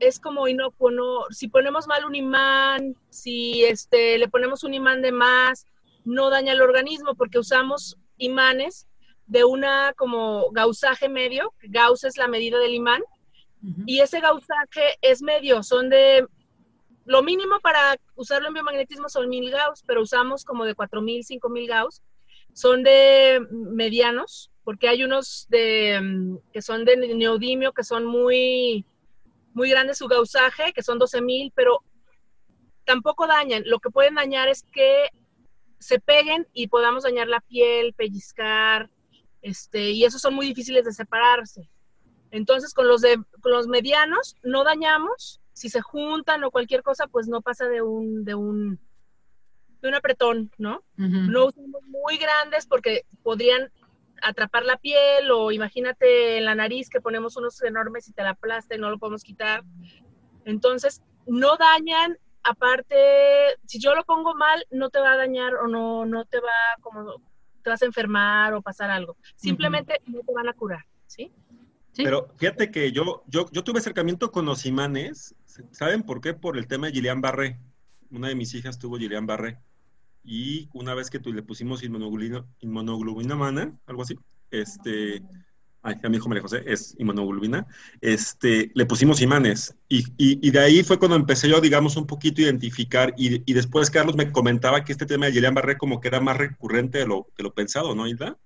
es 0.00 0.20
como 0.20 0.48
inocuo, 0.48 0.90
no, 0.90 1.24
si 1.30 1.48
ponemos 1.48 1.86
mal 1.86 2.04
un 2.04 2.14
imán, 2.14 2.96
si 3.08 3.64
este, 3.64 4.18
le 4.18 4.28
ponemos 4.28 4.64
un 4.64 4.74
imán 4.74 5.02
de 5.02 5.12
más, 5.12 5.66
no 6.04 6.30
daña 6.30 6.52
el 6.52 6.62
organismo 6.62 7.14
porque 7.14 7.38
usamos 7.38 7.98
imanes 8.16 8.88
de 9.26 9.44
una 9.44 9.92
como 9.96 10.50
gausaje 10.52 11.08
medio, 11.08 11.52
gauss 11.62 12.04
es 12.04 12.16
la 12.16 12.28
medida 12.28 12.58
del 12.58 12.74
imán, 12.74 13.02
y 13.86 14.00
ese 14.00 14.20
gausaje 14.20 14.98
es 15.02 15.20
medio, 15.20 15.64
son 15.64 15.90
de, 15.90 16.26
lo 17.04 17.22
mínimo 17.22 17.58
para 17.60 17.96
usarlo 18.14 18.48
en 18.48 18.54
biomagnetismo 18.54 19.08
son 19.08 19.28
mil 19.28 19.50
gauss, 19.50 19.82
pero 19.86 20.02
usamos 20.02 20.44
como 20.44 20.64
de 20.64 20.74
cuatro 20.74 21.02
mil, 21.02 21.24
cinco 21.24 21.48
mil 21.48 21.66
gauss, 21.66 22.02
son 22.52 22.82
de 22.82 23.40
medianos, 23.50 24.50
porque 24.62 24.88
hay 24.88 25.02
unos 25.02 25.46
de, 25.48 25.98
mm, 26.00 26.36
que 26.52 26.60
son 26.60 26.84
de 26.84 26.96
neodimio, 26.96 27.72
que 27.72 27.82
son 27.82 28.04
muy, 28.04 28.84
muy 29.58 29.68
grande 29.68 29.94
su 29.94 30.06
gausaje, 30.06 30.72
que 30.72 30.82
son 30.82 30.98
12.000, 30.98 31.52
pero 31.54 31.82
tampoco 32.84 33.26
dañan. 33.26 33.64
Lo 33.66 33.80
que 33.80 33.90
pueden 33.90 34.14
dañar 34.14 34.48
es 34.48 34.62
que 34.72 35.08
se 35.78 35.98
peguen 36.00 36.46
y 36.52 36.68
podamos 36.68 37.02
dañar 37.02 37.28
la 37.28 37.40
piel, 37.40 37.92
pellizcar, 37.92 38.88
este, 39.42 39.90
y 39.90 40.04
esos 40.04 40.22
son 40.22 40.34
muy 40.34 40.46
difíciles 40.46 40.84
de 40.84 40.92
separarse. 40.92 41.68
Entonces, 42.30 42.72
con 42.72 42.88
los, 42.88 43.00
de, 43.00 43.16
con 43.40 43.52
los 43.52 43.66
medianos 43.66 44.36
no 44.42 44.64
dañamos. 44.64 45.40
Si 45.52 45.68
se 45.68 45.80
juntan 45.80 46.44
o 46.44 46.52
cualquier 46.52 46.82
cosa, 46.84 47.08
pues 47.08 47.26
no 47.26 47.40
pasa 47.42 47.66
de 47.66 47.82
un, 47.82 48.24
de 48.24 48.36
un, 48.36 48.78
de 49.82 49.88
un 49.88 49.94
apretón, 49.94 50.52
¿no? 50.56 50.84
No 50.96 51.46
usamos 51.46 51.82
muy 51.84 52.16
grandes 52.16 52.66
porque 52.66 53.04
podrían 53.24 53.72
atrapar 54.22 54.64
la 54.64 54.76
piel 54.76 55.30
o 55.30 55.52
imagínate 55.52 56.38
en 56.38 56.44
la 56.44 56.54
nariz 56.54 56.88
que 56.88 57.00
ponemos 57.00 57.36
unos 57.36 57.62
enormes 57.62 58.08
y 58.08 58.12
te 58.12 58.22
la 58.22 58.30
aplasta 58.30 58.74
y 58.74 58.78
no 58.78 58.90
lo 58.90 58.98
podemos 58.98 59.22
quitar. 59.22 59.64
Entonces, 60.44 61.02
no 61.26 61.56
dañan, 61.56 62.18
aparte, 62.42 62.96
si 63.66 63.78
yo 63.78 63.94
lo 63.94 64.04
pongo 64.04 64.34
mal, 64.34 64.64
no 64.70 64.90
te 64.90 65.00
va 65.00 65.12
a 65.12 65.16
dañar 65.16 65.54
o 65.54 65.68
no, 65.68 66.06
no 66.06 66.24
te 66.24 66.40
va 66.40 66.80
como, 66.80 67.22
te 67.62 67.70
vas 67.70 67.82
a 67.82 67.86
enfermar 67.86 68.54
o 68.54 68.62
pasar 68.62 68.90
algo. 68.90 69.16
Simplemente 69.36 70.00
no 70.06 70.20
te 70.20 70.32
van 70.32 70.48
a 70.48 70.54
curar, 70.54 70.84
¿sí? 71.06 71.32
Pero 71.96 72.28
fíjate 72.36 72.70
que 72.70 72.92
yo, 72.92 73.24
yo, 73.26 73.50
yo 73.50 73.64
tuve 73.64 73.80
acercamiento 73.80 74.30
con 74.30 74.46
los 74.46 74.66
imanes, 74.66 75.34
¿saben 75.72 76.04
por 76.04 76.20
qué? 76.20 76.32
Por 76.32 76.56
el 76.56 76.68
tema 76.68 76.86
de 76.86 76.92
Gillian 76.92 77.20
Barré. 77.20 77.58
Una 78.10 78.28
de 78.28 78.36
mis 78.36 78.54
hijas 78.54 78.78
tuvo 78.78 78.98
Gillian 78.98 79.26
Barré 79.26 79.58
y 80.24 80.68
una 80.72 80.94
vez 80.94 81.10
que 81.10 81.18
tú 81.18 81.32
le 81.32 81.42
pusimos 81.42 81.82
inmunoglobulina, 81.82 82.44
inmunoglobulina 82.60 83.34
humana, 83.34 83.78
algo 83.86 84.02
así, 84.02 84.16
este, 84.50 85.22
ay, 85.82 85.96
a 86.02 86.08
mi 86.08 86.16
hijo 86.16 86.28
María 86.28 86.42
José, 86.42 86.62
es 86.66 86.94
inmunoglobulina, 86.98 87.66
este, 88.00 88.70
le 88.74 88.86
pusimos 88.86 89.20
imanes. 89.20 89.74
Y, 89.88 90.04
y, 90.18 90.50
de 90.50 90.58
ahí 90.58 90.82
fue 90.82 90.98
cuando 90.98 91.16
empecé 91.16 91.48
yo, 91.48 91.60
digamos, 91.60 91.96
un 91.96 92.06
poquito 92.06 92.40
a 92.40 92.44
identificar. 92.44 93.14
Y, 93.16 93.42
y 93.50 93.54
después 93.54 93.90
Carlos 93.90 94.16
me 94.16 94.30
comentaba 94.30 94.84
que 94.84 94.92
este 94.92 95.06
tema 95.06 95.26
de 95.26 95.32
Gillian 95.32 95.54
Barré 95.54 95.78
como 95.78 96.00
que 96.00 96.08
era 96.08 96.20
más 96.20 96.36
recurrente 96.36 96.98
de 96.98 97.06
lo, 97.06 97.28
de 97.36 97.44
lo 97.44 97.54
pensado, 97.54 97.94
¿no, 97.94 98.06
Hilda? 98.06 98.36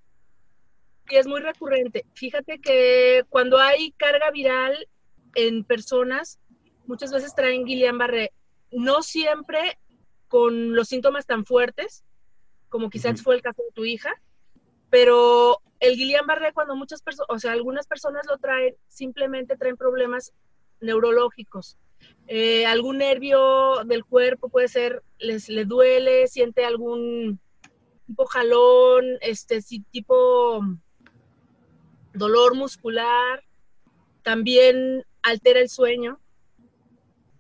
Sí, 1.09 1.17
es 1.17 1.27
muy 1.27 1.41
recurrente. 1.41 2.05
Fíjate 2.15 2.61
que 2.61 3.25
cuando 3.29 3.59
hay 3.59 3.93
carga 3.93 4.31
viral 4.31 4.89
en 5.35 5.65
personas, 5.65 6.39
muchas 6.87 7.13
veces 7.13 7.35
traen 7.35 7.65
Guillain-Barré. 7.65 8.31
No 8.71 9.03
siempre 9.03 9.79
con 10.33 10.75
los 10.75 10.89
síntomas 10.89 11.27
tan 11.27 11.45
fuertes, 11.45 12.05
como 12.71 12.89
quizás 12.89 13.21
fue 13.21 13.35
el 13.35 13.43
caso 13.43 13.63
de 13.63 13.73
tu 13.75 13.85
hija, 13.85 14.15
pero 14.89 15.61
el 15.79 15.95
Guillain-Barré 15.95 16.55
cuando 16.55 16.75
muchas 16.75 17.03
personas, 17.03 17.29
o 17.29 17.39
sea, 17.39 17.53
algunas 17.53 17.87
personas 17.87 18.23
lo 18.27 18.39
traen, 18.39 18.75
simplemente 18.89 19.59
traen 19.59 19.77
problemas 19.77 20.33
neurológicos. 20.81 21.77
Eh, 22.29 22.65
algún 22.65 22.97
nervio 22.97 23.85
del 23.85 24.07
cuerpo 24.07 24.49
puede 24.49 24.69
ser, 24.69 25.03
les 25.19 25.51
le 25.51 25.67
duele, 25.67 26.27
siente 26.29 26.65
algún 26.65 27.39
tipo 28.07 28.25
jalón, 28.25 29.05
este 29.21 29.61
tipo 29.91 30.65
dolor 32.15 32.55
muscular, 32.55 33.45
también 34.23 35.05
altera 35.21 35.61
el 35.61 35.69
sueño. 35.69 36.19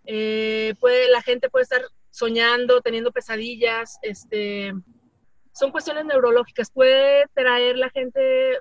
Eh, 0.04 0.74
puede, 0.78 1.08
la 1.10 1.22
gente 1.22 1.48
puede 1.48 1.62
estar 1.62 1.80
soñando, 2.12 2.82
teniendo 2.82 3.10
pesadillas, 3.10 3.98
este, 4.02 4.72
son 5.52 5.72
cuestiones 5.72 6.04
neurológicas. 6.04 6.70
Puede 6.70 7.26
traer 7.34 7.76
la 7.78 7.90
gente 7.90 8.60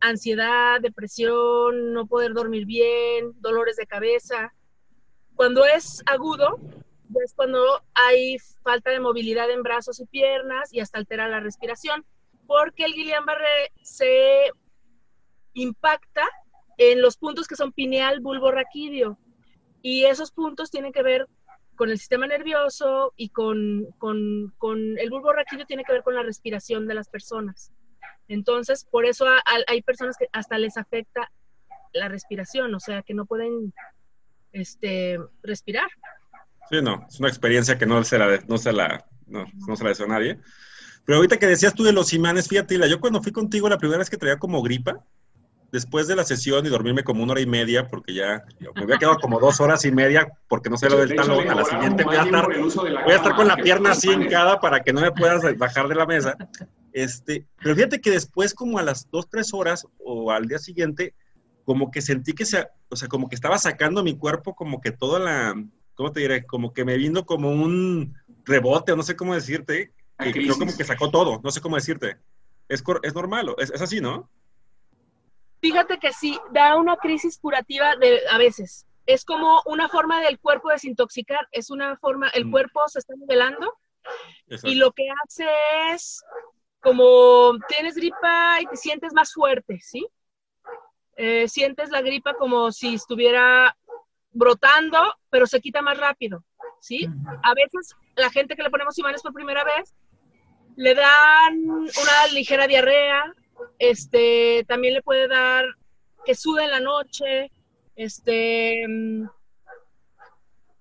ansiedad, 0.00 0.80
depresión, 0.80 1.92
no 1.92 2.06
poder 2.06 2.34
dormir 2.34 2.66
bien, 2.66 3.32
dolores 3.40 3.76
de 3.76 3.86
cabeza. 3.86 4.52
Cuando 5.34 5.64
es 5.64 6.02
agudo, 6.06 6.60
es 7.24 7.34
cuando 7.34 7.82
hay 7.94 8.36
falta 8.62 8.90
de 8.90 9.00
movilidad 9.00 9.50
en 9.50 9.62
brazos 9.62 9.98
y 9.98 10.06
piernas 10.06 10.72
y 10.72 10.80
hasta 10.80 10.98
altera 10.98 11.26
la 11.26 11.40
respiración, 11.40 12.04
porque 12.46 12.84
el 12.84 12.92
Guillain-Barré 12.92 13.72
se 13.82 14.52
impacta 15.54 16.28
en 16.76 17.00
los 17.02 17.16
puntos 17.16 17.48
que 17.48 17.56
son 17.56 17.72
pineal, 17.72 18.20
bulbo, 18.20 18.52
raquídeo. 18.52 19.18
Y 19.80 20.04
esos 20.04 20.32
puntos 20.32 20.70
tienen 20.70 20.92
que 20.92 21.02
ver 21.02 21.28
con 21.78 21.90
el 21.90 21.98
sistema 21.98 22.26
nervioso 22.26 23.14
y 23.16 23.28
con, 23.28 23.86
con, 23.98 24.52
con, 24.58 24.98
el 24.98 25.10
bulbo 25.10 25.32
raquídeo 25.32 25.64
tiene 25.64 25.84
que 25.84 25.92
ver 25.92 26.02
con 26.02 26.16
la 26.16 26.24
respiración 26.24 26.88
de 26.88 26.94
las 26.94 27.08
personas. 27.08 27.72
Entonces, 28.26 28.84
por 28.84 29.06
eso 29.06 29.26
hay 29.68 29.82
personas 29.82 30.16
que 30.18 30.28
hasta 30.32 30.58
les 30.58 30.76
afecta 30.76 31.30
la 31.94 32.08
respiración, 32.08 32.74
o 32.74 32.80
sea, 32.80 33.02
que 33.02 33.14
no 33.14 33.26
pueden 33.26 33.72
este, 34.52 35.18
respirar. 35.42 35.88
Sí, 36.68 36.82
no, 36.82 37.06
es 37.08 37.20
una 37.20 37.28
experiencia 37.28 37.78
que 37.78 37.86
no 37.86 38.02
se 38.02 38.18
la, 38.18 38.40
no 38.48 38.58
se 38.58 38.72
la, 38.72 39.06
no, 39.26 39.46
se 39.76 39.84
la 39.84 39.90
deseo 39.90 40.06
a 40.06 40.10
nadie. 40.10 40.40
Pero 41.06 41.18
ahorita 41.18 41.38
que 41.38 41.46
decías 41.46 41.74
tú 41.74 41.84
de 41.84 41.92
los 41.92 42.12
imanes, 42.12 42.48
fíjate, 42.48 42.76
yo 42.90 43.00
cuando 43.00 43.22
fui 43.22 43.30
contigo 43.30 43.68
la 43.68 43.78
primera 43.78 43.98
vez 43.98 44.10
que 44.10 44.18
traía 44.18 44.38
como 44.38 44.62
gripa, 44.62 45.06
después 45.70 46.06
de 46.06 46.16
la 46.16 46.24
sesión 46.24 46.64
y 46.64 46.68
dormirme 46.68 47.04
como 47.04 47.22
una 47.22 47.32
hora 47.32 47.40
y 47.40 47.46
media, 47.46 47.88
porque 47.88 48.14
ya 48.14 48.44
me 48.74 48.82
había 48.82 48.98
quedado 48.98 49.18
como 49.18 49.38
dos 49.38 49.60
horas 49.60 49.84
y 49.84 49.92
media, 49.92 50.28
porque 50.48 50.70
no 50.70 50.76
sé 50.76 50.88
lo 50.88 50.98
del 50.98 51.14
talón, 51.14 51.48
a 51.48 51.54
la 51.54 51.64
siguiente 51.64 52.04
voy 52.04 52.16
a 52.16 52.22
estar, 52.22 52.46
voy 52.46 53.12
a 53.12 53.16
estar 53.16 53.36
con 53.36 53.48
la 53.48 53.56
pierna 53.56 53.90
así 53.90 54.10
hincada 54.10 54.60
para 54.60 54.80
que 54.80 54.92
no 54.92 55.00
me 55.00 55.12
puedas 55.12 55.42
bajar 55.58 55.88
de 55.88 55.94
la 55.94 56.06
mesa. 56.06 56.36
Este, 56.92 57.46
pero 57.62 57.74
fíjate 57.74 58.00
que 58.00 58.10
después, 58.10 58.54
como 58.54 58.78
a 58.78 58.82
las 58.82 59.10
dos, 59.10 59.28
tres 59.28 59.52
horas 59.52 59.86
o 59.98 60.32
al 60.32 60.46
día 60.46 60.58
siguiente, 60.58 61.14
como 61.64 61.90
que 61.90 62.00
sentí 62.00 62.32
que 62.32 62.46
se, 62.46 62.66
o 62.88 62.96
sea, 62.96 63.08
como 63.08 63.28
que 63.28 63.34
estaba 63.34 63.58
sacando 63.58 64.02
mi 64.02 64.16
cuerpo, 64.16 64.54
como 64.54 64.80
que 64.80 64.90
toda 64.90 65.18
la, 65.18 65.54
¿cómo 65.94 66.12
te 66.12 66.20
diré? 66.20 66.46
Como 66.46 66.72
que 66.72 66.84
me 66.84 66.96
vino 66.96 67.26
como 67.26 67.50
un 67.50 68.14
rebote, 68.44 68.92
o 68.92 68.96
no 68.96 69.02
sé 69.02 69.16
cómo 69.16 69.34
decirte, 69.34 69.92
que 70.18 70.32
creo 70.32 70.58
como 70.58 70.74
que 70.74 70.84
sacó 70.84 71.10
todo, 71.10 71.40
no 71.44 71.50
sé 71.50 71.60
cómo 71.60 71.76
decirte. 71.76 72.16
Es, 72.68 72.82
es 73.02 73.14
normal, 73.14 73.54
es, 73.58 73.70
es 73.70 73.82
así, 73.82 74.00
¿no? 74.00 74.30
Fíjate 75.60 75.98
que 75.98 76.12
sí, 76.12 76.38
da 76.52 76.76
una 76.76 76.96
crisis 76.96 77.38
curativa 77.38 77.96
de, 77.96 78.20
a 78.30 78.38
veces. 78.38 78.86
Es 79.06 79.24
como 79.24 79.62
una 79.66 79.88
forma 79.88 80.20
del 80.20 80.38
cuerpo 80.38 80.70
desintoxicar, 80.70 81.48
es 81.52 81.70
una 81.70 81.96
forma, 81.96 82.28
el 82.28 82.46
mm. 82.46 82.50
cuerpo 82.50 82.88
se 82.88 82.98
está 82.98 83.14
nivelando 83.16 83.72
y 84.62 84.74
lo 84.76 84.92
que 84.92 85.08
hace 85.24 85.46
es 85.92 86.22
como 86.80 87.52
tienes 87.68 87.96
gripa 87.96 88.60
y 88.60 88.66
te 88.66 88.76
sientes 88.76 89.12
más 89.12 89.32
fuerte, 89.32 89.78
¿sí? 89.80 90.06
Eh, 91.16 91.48
sientes 91.48 91.90
la 91.90 92.00
gripa 92.00 92.34
como 92.34 92.70
si 92.70 92.94
estuviera 92.94 93.76
brotando, 94.30 94.98
pero 95.30 95.46
se 95.46 95.60
quita 95.60 95.82
más 95.82 95.98
rápido, 95.98 96.44
¿sí? 96.80 97.08
A 97.42 97.54
veces 97.54 97.94
la 98.14 98.30
gente 98.30 98.54
que 98.54 98.62
le 98.62 98.70
ponemos 98.70 98.96
imanes 98.98 99.22
por 99.22 99.32
primera 99.32 99.64
vez 99.64 99.94
le 100.76 100.94
dan 100.94 101.58
una 101.66 102.26
ligera 102.32 102.68
diarrea, 102.68 103.34
este, 103.78 104.64
también 104.68 104.94
le 104.94 105.02
puede 105.02 105.28
dar 105.28 105.64
que 106.24 106.34
sude 106.34 106.64
en 106.64 106.70
la 106.70 106.80
noche, 106.80 107.50
este, 107.96 108.84
mm, 108.88 109.24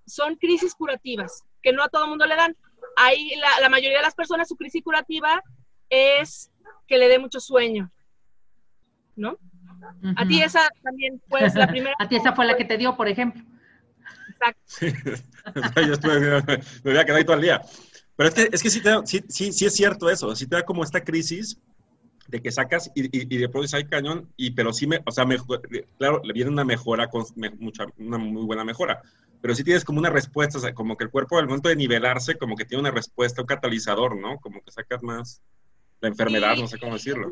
son 0.06 0.36
crisis 0.36 0.74
curativas 0.76 1.44
que 1.62 1.74
no 1.74 1.84
a 1.84 1.90
todo 1.90 2.08
mundo 2.08 2.26
le 2.26 2.36
dan. 2.36 2.56
Ahí 2.96 3.32
la, 3.40 3.60
la 3.62 3.70
mayoría 3.70 3.98
de 3.98 4.04
las 4.04 4.16
personas 4.16 4.48
su 4.48 4.56
crisis 4.56 4.84
curativa 4.84 5.42
es 5.90 6.52
que 6.88 6.98
le 6.98 7.08
dé 7.08 7.20
mucho 7.20 7.40
sueño, 7.40 7.92
¿no? 9.16 9.38
A 10.16 10.26
ti 10.28 10.42
esa 10.42 10.70
también 10.82 11.22
fue 11.30 11.42
la 11.54 11.68
primera. 11.72 11.96
a 12.00 12.08
ti 12.08 12.16
esa 12.16 12.34
fue 12.34 12.46
la 12.46 12.56
que 12.58 12.66
te 12.66 12.78
dio, 12.78 12.96
por 12.96 13.08
ejemplo. 13.08 13.44
Exacto. 14.30 14.62
Sí. 14.66 14.88
Yo 15.88 15.94
estuve, 15.94 16.20
me 16.20 16.92
voy 16.92 16.98
a 16.98 17.06
quedar 17.06 17.18
ahí 17.18 17.26
todo 17.26 17.36
el 17.36 17.42
día. 17.42 17.62
Pero 18.16 18.30
es 18.30 18.36
que, 18.36 18.50
es 18.52 18.64
que 18.64 18.70
sí, 18.70 18.82
te 18.82 18.90
da- 18.90 19.06
sí, 19.06 19.24
sí, 19.30 19.52
sí 19.52 19.66
es 19.66 19.76
cierto 19.76 20.10
eso, 20.10 20.36
sí 20.36 20.48
te 20.48 20.56
da 20.56 20.64
como 20.66 20.84
esta 20.84 21.04
crisis 21.04 21.60
de 22.28 22.42
que 22.42 22.52
sacas 22.52 22.92
y, 22.96 23.06
y, 23.06 23.10
y 23.34 23.38
de 23.38 23.48
pronto 23.50 23.62
dices, 23.64 23.76
ay, 23.76 23.86
cañón, 23.86 24.32
y, 24.38 24.52
pero 24.52 24.74
sí, 24.74 24.86
me, 24.88 25.02
o 25.06 25.12
sea, 25.12 25.26
mejor- 25.26 25.62
claro, 25.98 26.22
le 26.24 26.34
viene 26.34 26.52
una 26.52 26.64
mejora, 26.66 27.10
con, 27.10 27.24
me- 27.36 27.50
mucha, 27.52 27.86
una 27.98 28.18
muy 28.18 28.44
buena 28.46 28.64
mejora, 28.64 29.02
pero 29.42 29.56
sí 29.56 29.64
tienes 29.64 29.86
como 29.86 30.00
una 30.00 30.10
respuesta, 30.10 30.58
o 30.58 30.62
sea, 30.62 30.74
como 30.74 30.98
que 30.98 31.06
el 31.06 31.10
cuerpo 31.12 31.38
al 31.38 31.46
momento 31.48 31.70
de 31.70 31.76
nivelarse, 31.76 32.38
como 32.38 32.56
que 32.56 32.66
tiene 32.66 32.82
una 32.82 32.92
respuesta, 32.92 33.42
un 33.42 33.48
catalizador, 33.48 34.18
¿no? 34.18 34.38
Como 34.40 34.62
que 34.62 34.72
sacas 34.72 35.02
más 35.04 35.42
la 36.02 36.10
enfermedad, 36.10 36.56
Sí. 36.56 36.62
no 36.62 36.68
sé 36.68 36.80
cómo 36.80 36.94
decirlo. 36.94 37.32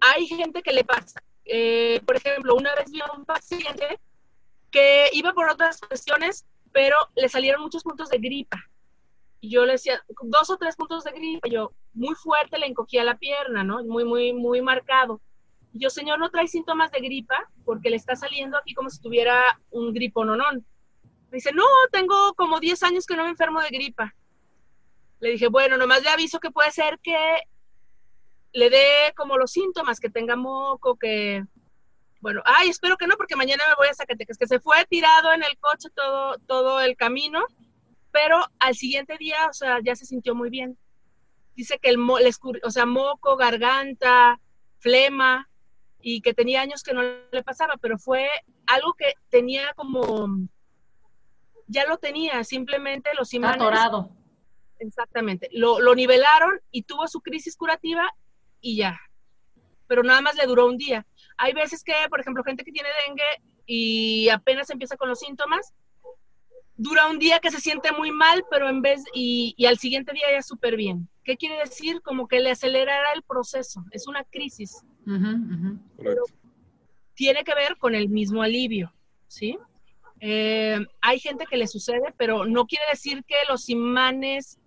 hay 0.00 0.26
gente 0.26 0.62
que 0.62 0.72
le 0.72 0.84
pasa. 0.84 1.20
Eh, 1.44 2.00
por 2.06 2.16
ejemplo, 2.16 2.54
una 2.54 2.74
vez 2.74 2.90
vi 2.90 3.00
a 3.00 3.12
un 3.16 3.24
paciente 3.24 3.98
que 4.70 5.08
iba 5.12 5.32
por 5.32 5.48
otras 5.48 5.80
cuestiones, 5.80 6.44
pero 6.72 6.96
le 7.14 7.28
salieron 7.28 7.62
muchos 7.62 7.82
puntos 7.82 8.08
de 8.10 8.18
gripa. 8.18 8.58
Y 9.40 9.50
yo 9.50 9.64
le 9.64 9.72
decía, 9.72 10.02
dos 10.22 10.50
o 10.50 10.56
tres 10.56 10.76
puntos 10.76 11.04
de 11.04 11.12
gripa. 11.12 11.48
Yo, 11.48 11.72
muy 11.92 12.14
fuerte, 12.14 12.58
le 12.58 12.66
encogía 12.66 13.04
la 13.04 13.18
pierna, 13.18 13.64
¿no? 13.64 13.82
Muy, 13.84 14.04
muy, 14.04 14.32
muy 14.32 14.62
marcado. 14.62 15.20
Y 15.72 15.80
yo, 15.80 15.90
señor, 15.90 16.18
¿no 16.18 16.30
trae 16.30 16.48
síntomas 16.48 16.90
de 16.90 17.00
gripa? 17.00 17.36
Porque 17.64 17.90
le 17.90 17.96
está 17.96 18.16
saliendo 18.16 18.56
aquí 18.56 18.74
como 18.74 18.90
si 18.90 19.00
tuviera 19.00 19.42
un 19.70 19.92
gripononón. 19.92 20.64
Me 21.30 21.36
dice, 21.36 21.52
no, 21.52 21.64
tengo 21.92 22.34
como 22.34 22.60
10 22.60 22.82
años 22.84 23.06
que 23.06 23.16
no 23.16 23.24
me 23.24 23.30
enfermo 23.30 23.60
de 23.60 23.68
gripa. 23.68 24.14
Le 25.20 25.30
dije, 25.30 25.48
bueno, 25.48 25.76
nomás 25.76 26.02
le 26.02 26.10
aviso 26.10 26.40
que 26.40 26.50
puede 26.50 26.70
ser 26.70 26.98
que 27.02 27.16
le 28.52 28.70
dé 28.70 29.12
como 29.16 29.36
los 29.36 29.50
síntomas, 29.50 30.00
que 30.00 30.08
tenga 30.08 30.34
moco, 30.34 30.96
que, 30.96 31.44
bueno, 32.20 32.42
ay, 32.44 32.70
espero 32.70 32.96
que 32.96 33.06
no, 33.06 33.16
porque 33.16 33.36
mañana 33.36 33.62
me 33.68 33.74
voy 33.76 33.88
a 33.88 33.94
Zacatecas, 33.94 34.38
que 34.38 34.46
se 34.46 34.60
fue 34.60 34.84
tirado 34.86 35.32
en 35.32 35.42
el 35.42 35.58
coche 35.58 35.88
todo, 35.94 36.38
todo 36.46 36.80
el 36.80 36.96
camino, 36.96 37.44
pero 38.16 38.42
al 38.60 38.74
siguiente 38.74 39.18
día, 39.18 39.36
o 39.50 39.52
sea, 39.52 39.78
ya 39.84 39.94
se 39.94 40.06
sintió 40.06 40.34
muy 40.34 40.48
bien. 40.48 40.78
Dice 41.54 41.78
que 41.78 41.90
el, 41.90 41.98
mo 41.98 42.16
o 42.62 42.70
sea, 42.70 42.86
moco, 42.86 43.36
garganta, 43.36 44.40
flema, 44.78 45.50
y 46.00 46.22
que 46.22 46.32
tenía 46.32 46.62
años 46.62 46.82
que 46.82 46.94
no 46.94 47.02
le 47.02 47.42
pasaba, 47.42 47.74
pero 47.78 47.98
fue 47.98 48.26
algo 48.66 48.94
que 48.94 49.12
tenía 49.28 49.74
como, 49.74 50.48
ya 51.66 51.84
lo 51.84 51.98
tenía, 51.98 52.42
simplemente 52.42 53.10
los 53.18 53.34
imanes 53.34 53.56
atorado. 53.60 54.16
Exactamente. 54.78 55.50
Lo, 55.52 55.78
lo 55.78 55.94
nivelaron 55.94 56.58
y 56.70 56.84
tuvo 56.84 57.08
su 57.08 57.20
crisis 57.20 57.54
curativa 57.54 58.08
y 58.62 58.78
ya. 58.78 58.98
Pero 59.88 60.02
nada 60.02 60.22
más 60.22 60.36
le 60.36 60.46
duró 60.46 60.64
un 60.64 60.78
día. 60.78 61.06
Hay 61.36 61.52
veces 61.52 61.84
que, 61.84 61.92
por 62.08 62.20
ejemplo, 62.20 62.42
gente 62.44 62.64
que 62.64 62.72
tiene 62.72 62.88
dengue 63.06 63.42
y 63.66 64.30
apenas 64.30 64.70
empieza 64.70 64.96
con 64.96 65.10
los 65.10 65.18
síntomas, 65.18 65.74
dura 66.76 67.08
un 67.08 67.18
día 67.18 67.40
que 67.40 67.50
se 67.50 67.60
siente 67.60 67.92
muy 67.92 68.10
mal, 68.10 68.44
pero 68.50 68.68
en 68.68 68.82
vez, 68.82 69.02
y, 69.14 69.54
y 69.56 69.66
al 69.66 69.78
siguiente 69.78 70.12
día 70.12 70.26
ya 70.32 70.42
súper 70.42 70.76
bien. 70.76 71.08
¿Qué 71.24 71.36
quiere 71.36 71.58
decir? 71.58 72.02
Como 72.02 72.28
que 72.28 72.40
le 72.40 72.50
acelerará 72.50 73.12
el 73.14 73.22
proceso. 73.22 73.84
Es 73.90 74.06
una 74.06 74.22
crisis. 74.24 74.84
Tiene 77.14 77.44
que 77.44 77.54
ver 77.54 77.76
con 77.78 77.94
el 77.94 78.08
mismo 78.08 78.42
alivio, 78.42 78.92
¿sí? 79.26 79.58
Eh, 80.20 80.78
hay 81.00 81.18
gente 81.18 81.46
que 81.46 81.56
le 81.56 81.66
sucede, 81.66 82.14
pero 82.16 82.46
no 82.46 82.66
quiere 82.66 82.84
decir 82.90 83.24
que 83.24 83.36
los 83.48 83.68
imanes 83.68 84.58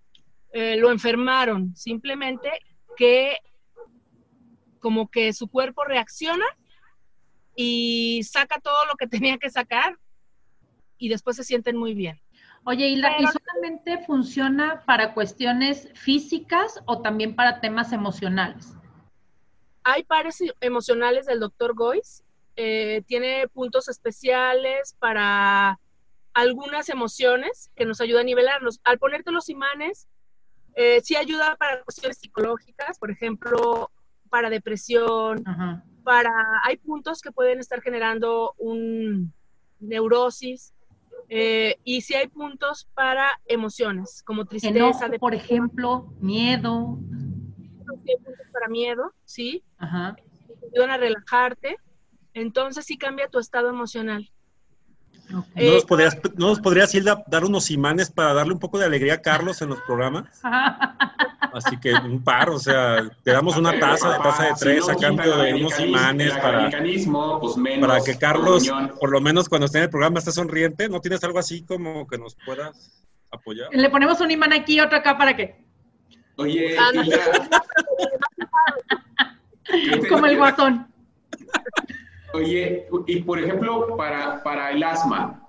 eh, 0.52 0.76
lo 0.76 0.90
enfermaron, 0.90 1.74
simplemente 1.74 2.50
que 2.96 3.38
como 4.80 5.10
que 5.10 5.32
su 5.32 5.48
cuerpo 5.48 5.84
reacciona 5.84 6.44
y 7.56 8.22
saca 8.24 8.60
todo 8.60 8.86
lo 8.86 8.96
que 8.96 9.06
tenía 9.06 9.38
que 9.38 9.50
sacar 9.50 9.98
y 11.00 11.08
después 11.08 11.34
se 11.36 11.42
sienten 11.44 11.76
muy 11.76 11.94
bien. 11.94 12.20
Oye, 12.64 12.86
Hilda, 12.88 13.12
¿y 13.18 13.24
Pero- 13.24 13.32
solamente 13.32 14.04
funciona 14.04 14.82
para 14.86 15.14
cuestiones 15.14 15.88
físicas 15.94 16.80
o 16.84 17.00
también 17.00 17.34
para 17.34 17.60
temas 17.60 17.92
emocionales? 17.92 18.74
Hay 19.82 20.04
pares 20.04 20.38
emocionales 20.60 21.24
del 21.26 21.40
doctor 21.40 21.74
Gois, 21.74 22.22
eh, 22.56 23.02
tiene 23.06 23.48
puntos 23.48 23.88
especiales 23.88 24.94
para 24.98 25.80
algunas 26.34 26.90
emociones 26.90 27.70
que 27.74 27.86
nos 27.86 28.00
ayuda 28.02 28.20
a 28.20 28.24
nivelarlos. 28.24 28.78
Al 28.84 28.98
ponerte 28.98 29.32
los 29.32 29.48
imanes, 29.48 30.06
eh, 30.74 31.00
sí 31.02 31.16
ayuda 31.16 31.56
para 31.56 31.82
cuestiones 31.82 32.18
psicológicas, 32.18 32.98
por 32.98 33.10
ejemplo, 33.10 33.90
para 34.28 34.50
depresión, 34.50 35.42
Ajá. 35.46 35.82
para 36.04 36.30
hay 36.62 36.76
puntos 36.76 37.22
que 37.22 37.32
pueden 37.32 37.58
estar 37.58 37.80
generando 37.80 38.54
un 38.58 39.32
neurosis 39.80 40.74
eh, 41.32 41.76
y 41.84 42.00
sí 42.00 42.14
hay 42.14 42.26
puntos 42.26 42.88
para 42.92 43.40
emociones 43.46 44.22
como 44.26 44.46
tristeza, 44.46 45.06
Enojo, 45.06 45.18
por 45.20 45.32
ejemplo, 45.34 46.12
miedo. 46.20 46.98
sí 48.04 48.10
hay 48.10 48.16
puntos 48.16 48.46
para 48.52 48.68
miedo, 48.68 49.14
sí, 49.24 49.62
Ajá. 49.78 50.16
te 50.16 50.66
ayudan 50.74 50.90
a 50.90 50.96
relajarte, 50.96 51.76
entonces 52.34 52.84
sí 52.84 52.98
cambia 52.98 53.28
tu 53.28 53.38
estado 53.38 53.70
emocional. 53.70 54.28
Eh, 55.54 55.66
¿No 55.66 55.74
nos 55.74 55.84
podrías, 55.84 56.18
¿no 56.36 56.48
nos 56.48 56.60
podrías, 56.60 56.94
Hilda, 56.94 57.22
dar 57.26 57.44
unos 57.44 57.70
imanes 57.70 58.10
para 58.10 58.34
darle 58.34 58.52
un 58.52 58.58
poco 58.58 58.78
de 58.78 58.86
alegría 58.86 59.14
a 59.14 59.22
Carlos 59.22 59.62
en 59.62 59.68
los 59.70 59.80
programas? 59.82 60.24
Así 61.52 61.78
que 61.78 61.92
un 61.94 62.22
par, 62.22 62.50
o 62.50 62.58
sea, 62.58 63.08
te 63.24 63.32
damos 63.32 63.56
una 63.56 63.78
taza 63.78 64.12
de 64.12 64.18
taza 64.18 64.44
de 64.44 64.54
si 64.54 64.60
tres 64.60 64.86
no 64.86 64.92
a 64.92 64.96
cambio 64.96 65.36
de 65.36 65.54
unos 65.54 65.80
imanes 65.80 66.32
para, 66.34 66.70
pues 67.40 67.56
menos 67.56 67.88
para 67.88 68.00
que 68.04 68.16
Carlos, 68.18 68.70
por 69.00 69.10
lo 69.10 69.20
menos 69.20 69.48
cuando 69.48 69.66
esté 69.66 69.78
en 69.78 69.84
el 69.84 69.90
programa, 69.90 70.18
esté 70.18 70.32
sonriente. 70.32 70.88
¿No 70.88 71.00
tienes 71.00 71.22
algo 71.24 71.38
así 71.38 71.62
como 71.64 72.06
que 72.06 72.18
nos 72.18 72.36
puedas 72.44 73.02
apoyar? 73.30 73.68
Le 73.72 73.90
ponemos 73.90 74.20
un 74.20 74.30
imán 74.30 74.52
aquí 74.52 74.74
y 74.76 74.80
otro 74.80 74.98
acá 74.98 75.18
para 75.18 75.36
que, 75.36 75.64
Oye, 76.36 76.76
Ah. 76.78 76.90
Hilda, 76.94 77.62
como 80.08 80.26
el 80.26 80.36
guasón. 80.36 80.86
Oye, 82.32 82.88
y 83.06 83.22
por 83.22 83.38
ejemplo, 83.38 83.96
para, 83.96 84.42
para 84.42 84.70
el 84.70 84.82
asma, 84.82 85.48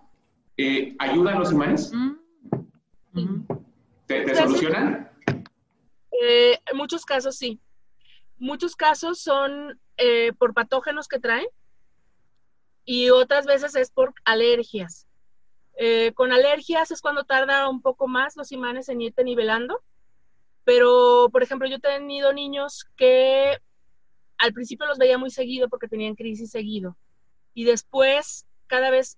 eh, 0.58 0.96
¿ayudan 1.00 1.39
los 1.39 1.52
imanes? 1.52 1.91
Mm. 1.94 3.46
¿Te, 4.08 4.28
sí. 4.28 4.36
solucionan? 4.36 5.12
Eh, 6.24 6.60
en 6.65 6.78
muchos 6.78 7.06
casos 7.06 7.38
sí. 7.38 7.60
Muchos 8.38 8.76
casos 8.76 9.20
son 9.22 9.80
eh, 9.98 10.34
por 10.38 10.54
patógenos 10.54 11.08
que 11.08 11.20
traen 11.20 11.48
y 12.86 13.10
otras 13.10 13.46
veces 13.46 13.76
es 13.76 13.91
por 13.91 14.13
alergias. 14.26 15.08
Eh, 15.78 16.12
con 16.13 16.32
alergias 16.32 16.91
es 16.91 17.02
cuando 17.02 17.24
tarda 17.24 17.70
un 17.70 17.82
poco 17.82 18.08
más 18.08 18.36
los 18.36 18.52
imanes 18.52 18.89
en 18.89 19.02
irte 19.02 19.24
nivelando. 19.24 19.82
Pero, 20.63 21.30
por 21.32 21.41
ejemplo, 21.41 21.67
yo 21.67 21.78
he 21.78 21.80
tenido 21.80 22.34
niños 22.34 22.86
que 22.96 23.60
al 24.41 24.54
principio 24.54 24.88
los 24.88 24.97
veía 24.97 25.17
muy 25.17 25.30
seguido 25.30 25.69
porque 25.69 25.88
tenían 25.88 26.15
crisis 26.15 26.51
seguido. 26.51 26.97
Y 27.54 27.63
después 27.63 28.47
cada 28.67 28.89
vez 28.89 29.17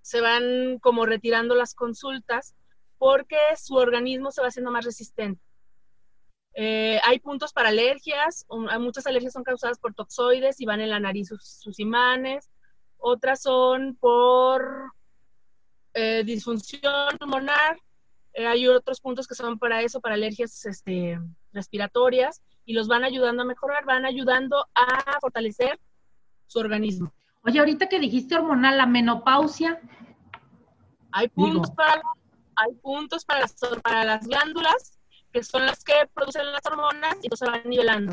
se 0.00 0.20
van 0.20 0.78
como 0.80 1.04
retirando 1.04 1.54
las 1.54 1.74
consultas 1.74 2.54
porque 2.98 3.36
su 3.56 3.74
organismo 3.76 4.30
se 4.30 4.40
va 4.40 4.48
haciendo 4.48 4.70
más 4.70 4.84
resistente. 4.84 5.42
Eh, 6.54 6.98
hay 7.04 7.18
puntos 7.20 7.52
para 7.52 7.68
alergias, 7.68 8.46
muchas 8.80 9.06
alergias 9.06 9.32
son 9.32 9.44
causadas 9.44 9.78
por 9.78 9.94
toxoides 9.94 10.60
y 10.60 10.66
van 10.66 10.80
en 10.80 10.90
la 10.90 10.98
nariz 10.98 11.28
sus, 11.28 11.44
sus 11.44 11.78
imanes, 11.78 12.50
otras 12.98 13.42
son 13.42 13.96
por 13.96 14.92
eh, 15.94 16.24
disfunción 16.24 17.16
pulmonar, 17.18 17.78
eh, 18.32 18.46
hay 18.46 18.66
otros 18.68 19.00
puntos 19.00 19.26
que 19.26 19.34
son 19.34 19.58
para 19.58 19.82
eso, 19.82 20.00
para 20.00 20.14
alergias 20.14 20.64
este, 20.66 21.20
respiratorias, 21.52 22.42
y 22.64 22.72
los 22.72 22.88
van 22.88 23.04
ayudando 23.04 23.42
a 23.42 23.46
mejorar, 23.46 23.84
van 23.84 24.04
ayudando 24.04 24.66
a 24.74 25.18
fortalecer 25.20 25.78
su 26.46 26.58
organismo. 26.58 27.12
Oye, 27.42 27.58
ahorita 27.58 27.88
que 27.88 27.98
dijiste 27.98 28.34
hormonal, 28.36 28.76
la 28.76 28.86
menopausia, 28.86 29.80
Hay 31.12 31.28
puntos, 31.28 31.70
para, 31.72 32.02
hay 32.56 32.74
puntos 32.82 33.24
para, 33.24 33.40
las, 33.40 33.56
para 33.82 34.04
las 34.04 34.26
glándulas, 34.26 34.98
que 35.32 35.42
son 35.42 35.64
las 35.66 35.82
que 35.82 35.94
producen 36.12 36.52
las 36.52 36.64
hormonas 36.66 37.14
y 37.22 37.26
entonces 37.26 37.48
van 37.48 37.62
nivelando. 37.64 38.12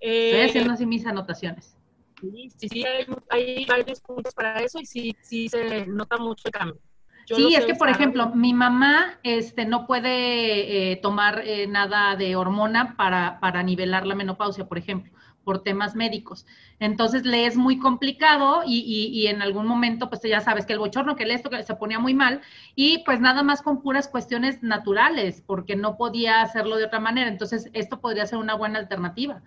estoy 0.00 0.40
Eh, 0.40 0.44
haciendo 0.44 0.72
así 0.72 0.86
mis 0.86 1.06
anotaciones. 1.06 1.76
Sí, 2.20 2.50
sí, 2.56 2.68
sí, 2.68 2.84
hay, 2.84 3.06
hay 3.30 3.66
varios 3.66 4.00
puntos 4.00 4.32
para 4.32 4.60
eso 4.62 4.78
y 4.80 4.86
sí, 4.86 5.16
sí 5.22 5.48
se 5.48 5.86
nota 5.86 6.18
mucho 6.18 6.44
el 6.46 6.52
cambio. 6.52 6.80
Yo 7.26 7.36
Sí, 7.36 7.54
es 7.54 7.64
que, 7.64 7.74
por 7.74 7.88
ejemplo, 7.88 8.30
mi 8.30 8.52
mamá 8.52 9.18
este, 9.22 9.64
no 9.64 9.86
puede 9.86 10.92
eh, 10.92 10.96
tomar 10.96 11.42
eh, 11.44 11.66
nada 11.66 12.16
de 12.16 12.36
hormona 12.36 12.96
para, 12.96 13.38
para 13.40 13.62
nivelar 13.62 14.06
la 14.06 14.14
menopausia, 14.14 14.66
por 14.66 14.78
ejemplo, 14.78 15.12
por 15.44 15.62
temas 15.62 15.94
médicos. 15.94 16.46
Entonces 16.80 17.24
le 17.24 17.46
es 17.46 17.56
muy 17.56 17.78
complicado 17.78 18.62
y, 18.66 18.80
y, 18.80 19.26
en 19.26 19.42
algún 19.42 19.66
momento, 19.66 20.08
pues 20.08 20.22
ya 20.22 20.40
sabes 20.40 20.66
que 20.66 20.72
el 20.72 20.78
bochorno, 20.78 21.16
que 21.16 21.24
el 21.24 21.30
esto, 21.30 21.50
que 21.50 21.62
se 21.62 21.76
ponía 21.76 21.98
muy 21.98 22.14
mal 22.14 22.40
y 22.74 22.98
pues 23.04 23.20
nada 23.20 23.42
más 23.42 23.62
con 23.62 23.82
puras 23.82 24.08
cuestiones 24.08 24.62
naturales, 24.62 25.42
porque 25.46 25.76
no 25.76 25.96
podía 25.96 26.42
hacerlo 26.42 26.76
de 26.76 26.84
otra 26.84 27.00
manera. 27.00 27.28
Entonces 27.28 27.70
esto 27.72 28.00
podría 28.00 28.26
ser 28.26 28.38
una 28.38 28.54
buena 28.54 28.78
alternativa. 28.78 29.42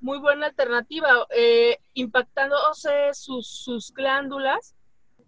Muy 0.00 0.18
buena 0.18 0.46
alternativa, 0.46 1.26
eh, 1.34 1.78
impactándose 1.94 3.14
sus, 3.14 3.48
sus 3.48 3.92
glándulas. 3.92 4.73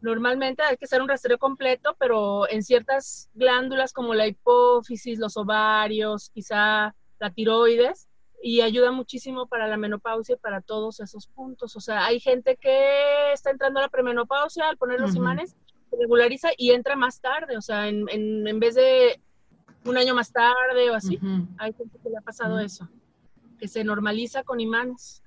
Normalmente 0.06 0.62
hay 0.62 0.76
que 0.76 0.84
hacer 0.84 1.02
un 1.02 1.08
rastreo 1.08 1.36
completo, 1.36 1.96
pero 1.98 2.48
en 2.48 2.62
ciertas 2.62 3.28
glándulas 3.34 3.92
como 3.92 4.14
la 4.14 4.28
hipófisis, 4.28 5.18
los 5.18 5.36
ovarios, 5.36 6.30
quizá 6.30 6.94
la 7.18 7.30
tiroides, 7.34 8.08
y 8.40 8.60
ayuda 8.60 8.92
muchísimo 8.92 9.48
para 9.48 9.66
la 9.66 9.76
menopausia 9.76 10.36
y 10.36 10.38
para 10.38 10.60
todos 10.60 11.00
esos 11.00 11.26
puntos. 11.26 11.74
O 11.74 11.80
sea, 11.80 12.06
hay 12.06 12.20
gente 12.20 12.56
que 12.56 13.32
está 13.32 13.50
entrando 13.50 13.80
a 13.80 13.82
la 13.82 13.88
premenopausia 13.88 14.68
al 14.68 14.76
poner 14.76 15.00
los 15.00 15.16
imanes, 15.16 15.56
se 15.90 15.96
regulariza 15.98 16.50
y 16.56 16.70
entra 16.70 16.94
más 16.94 17.20
tarde, 17.20 17.56
o 17.56 17.60
sea, 17.60 17.88
en, 17.88 18.06
en, 18.08 18.60
vez 18.60 18.76
de 18.76 19.20
un 19.86 19.98
año 19.98 20.14
más 20.14 20.30
tarde 20.30 20.88
o 20.88 20.94
así, 20.94 21.18
hay 21.58 21.72
gente 21.72 21.98
que 22.00 22.10
le 22.10 22.18
ha 22.18 22.20
pasado 22.20 22.60
eso, 22.60 22.88
que 23.58 23.66
se 23.66 23.82
normaliza 23.82 24.44
con 24.44 24.60
imanes. 24.60 25.24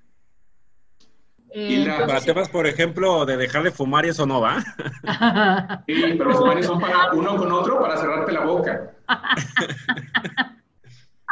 Y 1.54 1.84
para 1.84 2.20
temas, 2.20 2.48
por 2.48 2.66
ejemplo, 2.66 3.26
de 3.26 3.36
dejar 3.36 3.62
de 3.62 3.70
fumar 3.70 4.06
y 4.06 4.10
eso 4.10 4.26
no 4.26 4.40
va. 4.40 4.60
sí, 5.86 6.14
pero 6.16 6.30
los 6.30 6.40
imanes 6.40 6.66
son 6.66 6.80
para 6.80 7.12
uno 7.12 7.36
con 7.36 7.50
otro 7.52 7.80
para 7.80 7.96
cerrarte 7.96 8.32
la 8.32 8.44
boca. 8.44 8.94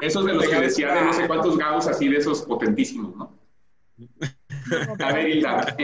Esos 0.00 0.24
de 0.24 0.34
los 0.34 0.46
que 0.46 0.60
decía 0.60 0.94
de 0.94 1.02
no 1.02 1.12
sé 1.12 1.26
cuántos 1.26 1.58
gauss, 1.58 1.88
así 1.88 2.08
de 2.08 2.18
esos 2.18 2.42
potentísimos, 2.42 3.16
¿no? 3.16 3.36
A 5.04 5.12
ver, 5.12 5.28
Hilda, 5.28 5.76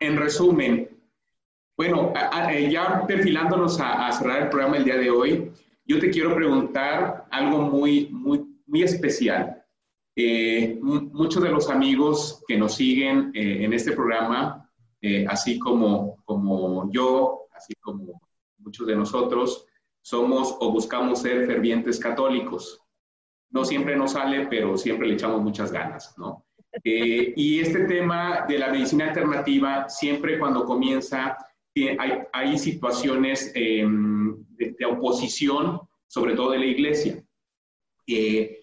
en 0.00 0.16
resumen, 0.16 0.88
bueno, 1.76 2.12
eh, 2.50 2.68
ya 2.70 3.06
perfilándonos 3.06 3.80
a, 3.80 4.10
cerrar 4.12 4.42
el 4.42 4.48
programa 4.48 4.76
el 4.76 4.84
día 4.84 4.96
de 4.96 5.10
hoy, 5.10 5.52
yo 5.86 5.98
te 5.98 6.10
quiero 6.10 6.34
preguntar 6.34 7.26
algo 7.30 7.62
muy, 7.62 8.08
muy, 8.10 8.44
muy 8.66 8.82
especial. 8.82 9.57
Muchos 10.82 11.42
de 11.42 11.50
los 11.50 11.70
amigos 11.70 12.42
que 12.48 12.56
nos 12.56 12.74
siguen 12.74 13.30
en 13.34 13.72
este 13.72 13.92
programa, 13.92 14.68
así 15.28 15.58
como, 15.58 16.16
como 16.24 16.90
yo, 16.90 17.46
así 17.52 17.74
como 17.80 18.20
muchos 18.58 18.86
de 18.86 18.96
nosotros, 18.96 19.66
somos 20.02 20.56
o 20.60 20.72
buscamos 20.72 21.22
ser 21.22 21.46
fervientes 21.46 21.98
católicos. 21.98 22.80
No 23.50 23.64
siempre 23.64 23.96
nos 23.96 24.12
sale, 24.12 24.46
pero 24.46 24.76
siempre 24.76 25.06
le 25.06 25.14
echamos 25.14 25.42
muchas 25.42 25.70
ganas, 25.72 26.14
¿no? 26.18 26.46
Eh, 26.84 27.32
y 27.36 27.60
este 27.60 27.84
tema 27.84 28.44
de 28.46 28.58
la 28.58 28.68
medicina 28.68 29.08
alternativa, 29.08 29.88
siempre 29.88 30.38
cuando 30.38 30.64
comienza, 30.64 31.36
hay, 31.74 32.12
hay 32.32 32.58
situaciones 32.58 33.52
em, 33.54 34.44
de, 34.56 34.86
oposición, 34.86 35.80
sobre 36.06 36.34
todo 36.34 36.50
de 36.50 36.58
la 36.58 36.66
iglesia. 36.66 37.22
Eh, 38.06 38.60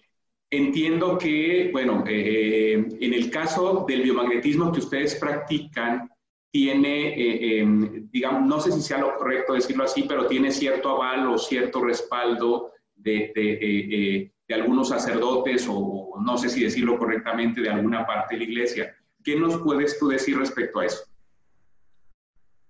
entiendo 0.50 1.18
que, 1.18 1.70
bueno, 1.72 2.04
eh, 2.06 2.72
en 3.00 3.14
el 3.14 3.30
caso 3.30 3.84
del 3.86 4.02
biomagnetismo 4.02 4.72
que 4.72 4.80
ustedes 4.80 5.16
practican, 5.16 6.10
tiene, 6.50 7.58
em, 7.58 8.08
digamos, 8.10 8.46
no 8.46 8.60
sé 8.60 8.72
si 8.72 8.80
sea 8.80 8.98
lo 8.98 9.14
correcto 9.16 9.52
decirlo 9.52 9.84
así, 9.84 10.04
pero 10.04 10.26
tiene 10.26 10.50
cierto 10.50 10.90
aval 10.90 11.28
o 11.28 11.36
cierto 11.36 11.82
respaldo 11.82 12.72
de, 12.94 13.32
de 13.34 14.32
de 14.48 14.54
algunos 14.54 14.88
sacerdotes 14.88 15.66
o 15.68 16.14
no 16.24 16.38
sé 16.38 16.48
si 16.48 16.62
decirlo 16.62 16.98
correctamente, 16.98 17.60
de 17.60 17.70
alguna 17.70 18.06
parte 18.06 18.34
de 18.34 18.38
la 18.38 18.44
iglesia. 18.44 18.96
¿Qué 19.24 19.36
nos 19.36 19.58
puedes 19.58 19.98
tú 19.98 20.08
decir 20.08 20.38
respecto 20.38 20.80
a 20.80 20.86
eso? 20.86 21.04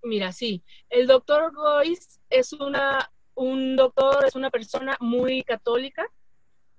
Mira, 0.03 0.31
sí, 0.31 0.63
el 0.89 1.05
doctor 1.05 1.53
Gois 1.53 2.19
es 2.29 2.53
una, 2.53 3.11
un 3.35 3.75
doctor, 3.75 4.25
es 4.25 4.35
una 4.35 4.49
persona 4.49 4.97
muy 4.99 5.43
católica. 5.43 6.07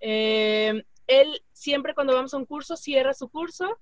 Eh, 0.01 0.83
él 1.07 1.43
siempre 1.53 1.95
cuando 1.95 2.15
vamos 2.15 2.35
a 2.35 2.37
un 2.37 2.47
curso 2.47 2.77
cierra 2.77 3.15
su 3.15 3.29
curso 3.29 3.79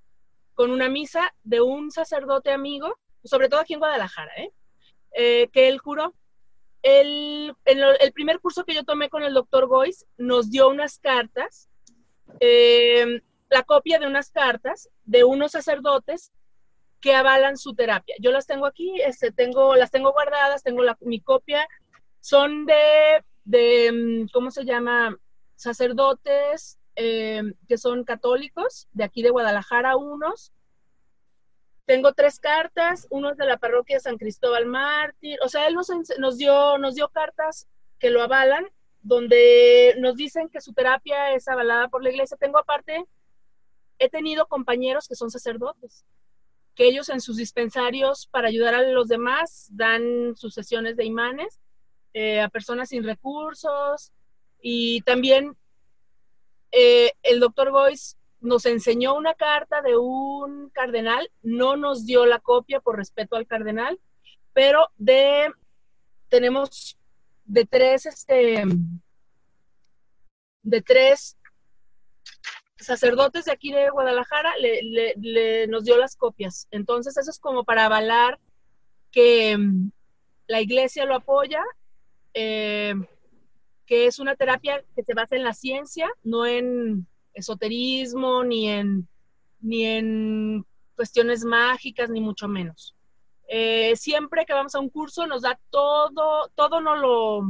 con 0.55 0.71
una 0.71 0.89
misa 0.89 1.35
de 1.43 1.61
un 1.61 1.91
sacerdote 1.91 2.51
amigo, 2.51 2.99
sobre 3.25 3.49
todo 3.49 3.61
aquí 3.61 3.75
en 3.75 3.81
Guadalajara, 3.81 4.33
¿eh? 4.37 4.53
Eh, 5.13 5.49
que 5.53 5.69
él 5.69 5.83
curó 5.83 6.15
el, 6.87 7.57
el, 7.65 8.13
primer 8.13 8.39
curso 8.39 8.65
que 8.65 8.75
yo 8.75 8.85
tomé 8.85 9.09
con 9.09 9.25
el 9.25 9.35
doctor 9.35 9.67
Boyce 9.67 10.07
nos 10.19 10.51
dio 10.51 10.69
unas 10.69 10.99
cartas, 10.99 11.69
em, 12.39 13.21
la 13.51 13.65
copia 13.65 13.99
de 13.99 14.07
unas 14.07 14.31
cartas 14.31 14.89
de 15.05 15.25
unos 15.25 15.53
sacerdotes 15.53 16.33
que 17.01 17.15
avalan 17.15 17.57
su 17.57 17.75
terapia. 17.75 18.15
Yo 18.21 18.31
las 18.31 18.47
tengo 18.47 18.67
aquí, 18.67 19.01
este, 19.01 19.33
tengo, 19.33 19.75
las 19.75 19.91
tengo 19.91 20.13
guardadas, 20.13 20.63
tengo 20.63 20.83
la, 20.85 20.97
mi 21.01 21.21
copia, 21.21 21.67
son 22.21 22.67
de, 22.67 23.25
de, 23.45 23.87
em, 23.87 24.29
¿cómo 24.29 24.53
se 24.53 24.65
llama? 24.65 25.17
Sacerdotes 25.57 26.79
em, 26.95 27.55
que 27.69 27.79
son 27.79 28.05
católicos, 28.05 28.89
de 28.93 29.05
aquí 29.05 29.23
de 29.23 29.31
Guadalajara 29.31 29.97
unos, 29.97 30.53
tengo 31.87 32.13
tres 32.15 32.41
cartas, 32.41 33.07
uno 33.11 33.31
es 33.31 33.37
de 33.37 33.47
la 33.47 33.59
parroquia 33.59 34.01
San 34.01 34.19
Cristóbal 34.19 34.67
Mártir, 34.67 35.39
o 35.43 35.49
sea, 35.49 35.69
él 35.69 35.75
nos, 35.75 35.89
nos, 36.19 36.37
dio, 36.37 36.79
nos 36.79 36.97
dio 36.97 37.09
cartas 37.09 37.69
que 37.99 38.11
lo 38.11 38.23
avalan, 38.23 38.67
donde 39.03 39.95
nos 39.99 40.17
dicen 40.17 40.49
que 40.49 40.61
su 40.61 40.73
terapia 40.73 41.33
es 41.33 41.47
avalada 41.47 41.89
por 41.89 42.03
la 42.03 42.11
iglesia. 42.11 42.37
Tengo 42.37 42.59
aparte, 42.59 43.05
he 44.01 44.09
tenido 44.09 44.47
compañeros 44.47 45.07
que 45.07 45.15
son 45.15 45.31
sacerdotes, 45.31 46.05
que 46.75 46.89
ellos 46.89 47.09
en 47.09 47.21
sus 47.21 47.37
dispensarios 47.37 48.27
para 48.27 48.49
ayudar 48.49 48.75
a 48.75 48.83
los 48.83 49.07
demás 49.07 49.69
dan 49.71 50.35
sus 50.35 50.55
sesiones 50.55 50.97
de 50.97 51.05
imanes 51.05 51.61
eh, 52.15 52.41
a 52.41 52.49
personas 52.49 52.89
sin 52.89 53.05
recursos 53.05 54.13
y 54.69 55.01
también 55.03 55.57
eh, 56.73 57.13
el 57.23 57.39
doctor 57.39 57.71
Boyce 57.71 58.17
nos 58.41 58.67
enseñó 58.67 59.15
una 59.15 59.35
carta 59.35 59.81
de 59.81 59.97
un 59.97 60.71
cardenal, 60.71 61.31
no 61.41 61.77
nos 61.77 62.05
dio 62.05 62.27
la 62.27 62.41
copia 62.41 62.81
por 62.81 62.97
respeto 62.97 63.37
al 63.37 63.47
cardenal, 63.47 64.01
pero 64.53 64.89
de 64.97 65.53
tenemos 66.29 66.99
de 67.45 67.65
tres 67.65 68.07
este 68.07 68.65
de 70.65 70.83
tres 70.83 71.37
sacerdotes 72.77 73.45
de 73.45 73.53
aquí 73.53 73.71
de 73.71 73.91
Guadalajara 73.91 74.53
le, 74.59 75.69
nos 75.69 75.85
dio 75.85 75.97
las 75.97 76.17
copias. 76.17 76.67
Entonces 76.73 77.17
eso 77.17 77.31
es 77.31 77.39
como 77.39 77.63
para 77.63 77.85
avalar 77.85 78.41
que 79.13 79.57
mm, 79.57 79.93
la 80.49 80.61
iglesia 80.61 81.05
lo 81.05 81.15
apoya, 81.15 81.63
eh, 82.35 82.97
que 83.87 84.07
es 84.07 84.19
una 84.19 84.35
terapia 84.35 84.85
que 84.95 85.03
se 85.03 85.15
basa 85.15 85.37
en 85.37 85.45
la 85.45 85.55
ciencia, 85.55 86.11
no 86.25 86.45
en 86.45 87.07
esoterismo, 87.33 88.45
ni 88.45 88.69
en, 88.69 89.09
ni 89.61 89.85
en 89.85 90.67
cuestiones 90.97 91.45
mágicas, 91.45 92.11
ni 92.11 92.21
mucho 92.21 92.49
menos. 92.49 92.95
Eh, 93.49 93.95
siempre 93.97 94.45
que 94.45 94.55
vamos 94.55 94.75
a 94.75 94.81
un 94.81 94.89
curso 94.89 95.27
nos 95.27 95.43
da 95.43 95.59
todo, 95.71 96.51
todo 96.57 96.81
no 96.81 96.97
lo, 96.97 97.43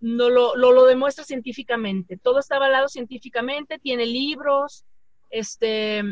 no 0.00 0.28
lo, 0.28 0.56
lo, 0.56 0.84
demuestra 0.84 1.24
científicamente. 1.24 2.18
Todo 2.18 2.40
está 2.40 2.56
avalado 2.56 2.88
científicamente, 2.88 3.78
tiene 3.78 4.04
libros, 4.04 4.84
este, 5.30 6.02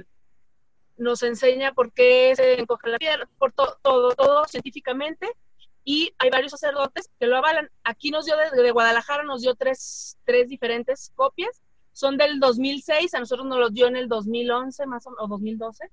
nos 0.96 1.22
enseña 1.22 1.74
por 1.74 1.92
qué 1.92 2.32
se 2.34 2.60
encoge 2.60 2.88
la 2.88 2.98
tierra, 2.98 3.28
por 3.38 3.52
todo, 3.52 3.76
todo 3.82 4.44
científicamente. 4.46 5.28
Y 5.86 6.12
hay 6.18 6.28
varios 6.28 6.50
sacerdotes 6.50 7.08
que 7.18 7.26
lo 7.26 7.38
avalan. 7.38 7.70
Aquí 7.84 8.10
nos 8.10 8.26
dio 8.26 8.36
desde 8.36 8.62
de 8.62 8.70
Guadalajara, 8.72 9.22
nos 9.22 9.40
dio 9.40 9.54
tres, 9.54 10.18
tres 10.24 10.48
diferentes 10.50 11.12
copias 11.14 11.62
son 11.96 12.18
del 12.18 12.38
2006, 12.40 13.14
a 13.14 13.20
nosotros 13.20 13.46
nos 13.46 13.58
los 13.58 13.72
dio 13.72 13.86
en 13.86 13.96
el 13.96 14.06
2011 14.06 14.84
más 14.84 15.06
o, 15.06 15.14
o 15.18 15.28
2012, 15.28 15.90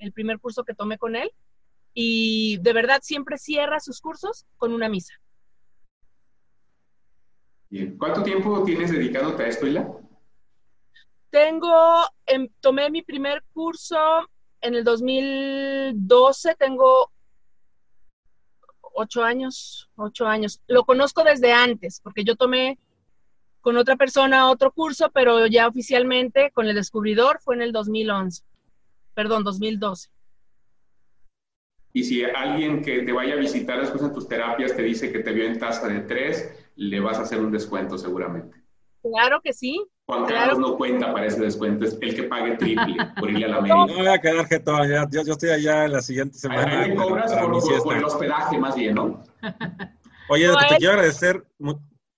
el 0.00 0.12
primer 0.12 0.40
curso 0.40 0.64
que 0.64 0.74
tomé 0.74 0.98
con 0.98 1.14
él. 1.14 1.30
Y 1.94 2.58
de 2.58 2.72
verdad 2.72 2.98
siempre 3.02 3.38
cierra 3.38 3.78
sus 3.78 4.00
cursos 4.00 4.46
con 4.56 4.72
una 4.72 4.88
misa. 4.88 5.14
Bien. 7.70 7.96
¿Cuánto 7.96 8.24
tiempo 8.24 8.64
tienes 8.64 8.90
dedicándote 8.90 9.44
a 9.44 9.46
esto, 9.46 9.68
Ila? 9.68 9.88
Tengo, 11.30 12.04
em, 12.26 12.48
tomé 12.60 12.90
mi 12.90 13.02
primer 13.02 13.44
curso 13.52 13.96
en 14.60 14.74
el 14.74 14.82
2012, 14.82 16.56
tengo 16.56 17.12
ocho 18.94 19.22
años, 19.22 19.90
ocho 19.96 20.26
años. 20.26 20.60
Lo 20.66 20.84
conozco 20.84 21.22
desde 21.22 21.52
antes, 21.52 22.00
porque 22.00 22.24
yo 22.24 22.36
tomé 22.36 22.78
con 23.60 23.76
otra 23.76 23.96
persona 23.96 24.50
otro 24.50 24.72
curso, 24.72 25.10
pero 25.12 25.46
ya 25.46 25.66
oficialmente 25.66 26.50
con 26.52 26.66
el 26.66 26.74
descubridor 26.74 27.40
fue 27.40 27.54
en 27.56 27.62
el 27.62 27.72
2011, 27.72 28.42
perdón, 29.14 29.44
2012. 29.44 30.10
Y 31.92 32.02
si 32.02 32.24
alguien 32.24 32.82
que 32.82 33.02
te 33.02 33.12
vaya 33.12 33.34
a 33.34 33.36
visitar 33.36 33.80
después 33.80 34.02
en 34.02 34.12
tus 34.12 34.28
terapias 34.28 34.74
te 34.74 34.82
dice 34.82 35.12
que 35.12 35.20
te 35.20 35.32
vio 35.32 35.44
en 35.44 35.58
tasa 35.58 35.86
de 35.86 36.00
tres, 36.00 36.52
le 36.76 37.00
vas 37.00 37.18
a 37.18 37.22
hacer 37.22 37.40
un 37.40 37.52
descuento 37.52 37.96
seguramente. 37.96 38.63
Claro 39.12 39.40
que 39.42 39.52
sí. 39.52 39.84
Juan 40.06 40.24
Claro. 40.26 40.50
Carlos 40.52 40.58
no 40.58 40.76
cuenta 40.76 41.12
para 41.12 41.26
ese 41.26 41.40
descuento, 41.40 41.84
es 41.86 41.96
el 42.00 42.14
que 42.14 42.22
pague 42.24 42.56
triple 42.56 42.96
por 43.20 43.30
ir 43.30 43.44
a 43.44 43.48
la 43.48 43.60
No 43.60 43.82
América. 43.82 43.86
me 43.86 43.94
voy 43.94 44.06
a 44.14 44.20
quedar 44.20 44.46
jetón, 44.46 44.88
ya, 44.88 45.06
yo, 45.10 45.22
yo 45.24 45.32
estoy 45.32 45.50
allá 45.50 45.84
en 45.84 45.92
la 45.92 46.02
siguiente 46.02 46.38
semana. 46.38 46.94
Cobras 46.94 47.32
para 47.32 47.46
por, 47.82 47.96
el 47.96 48.04
hospedaje 48.04 48.58
más 48.58 48.74
bien, 48.74 48.94
¿no? 48.94 49.22
Oye, 50.28 50.46
No, 50.48 50.56
te 50.56 50.76
quiero 50.76 50.94
agradecer, 50.94 51.46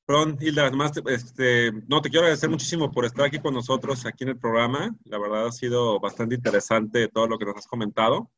perdón, 0.07 0.39
Hilda, 0.41 0.63
además, 0.67 0.93
te- 0.93 1.03
este, 1.13 1.73
no, 1.89 2.01
te 2.01 2.09
quiero 2.09 2.25
agradecer 2.25 2.49
muchísimo 2.49 2.91
por 2.93 3.05
estar 3.05 3.27
aquí 3.27 3.39
con 3.41 3.53
nosotros, 3.55 4.07
aquí 4.07 4.25
en 4.25 4.31
el 4.31 4.39
programa. 4.39 4.95
La 5.05 5.19
verdad 5.19 5.47
ha 5.49 5.53
sido 5.53 5.99
bastante 6.01 6.37
interesante 6.37 7.09
todo 7.09 7.27
lo 7.27 7.39
que 7.39 7.45
nos 7.47 7.57
has 7.57 7.67
comentado. 7.67 8.31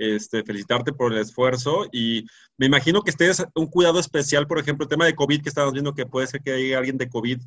Este, 0.00 0.44
felicitarte 0.44 0.92
por 0.92 1.12
el 1.12 1.18
esfuerzo 1.18 1.86
y 1.90 2.24
me 2.56 2.66
imagino 2.66 3.02
que 3.02 3.10
estés 3.10 3.44
un 3.56 3.66
cuidado 3.66 3.98
especial, 3.98 4.46
por 4.46 4.60
ejemplo, 4.60 4.84
el 4.84 4.88
tema 4.88 5.06
de 5.06 5.16
COVID, 5.16 5.42
que 5.42 5.48
estamos 5.48 5.72
viendo 5.72 5.92
que 5.92 6.06
puede 6.06 6.28
ser 6.28 6.40
que 6.40 6.52
haya 6.52 6.78
alguien 6.78 6.96
de 6.98 7.08
COVID. 7.08 7.40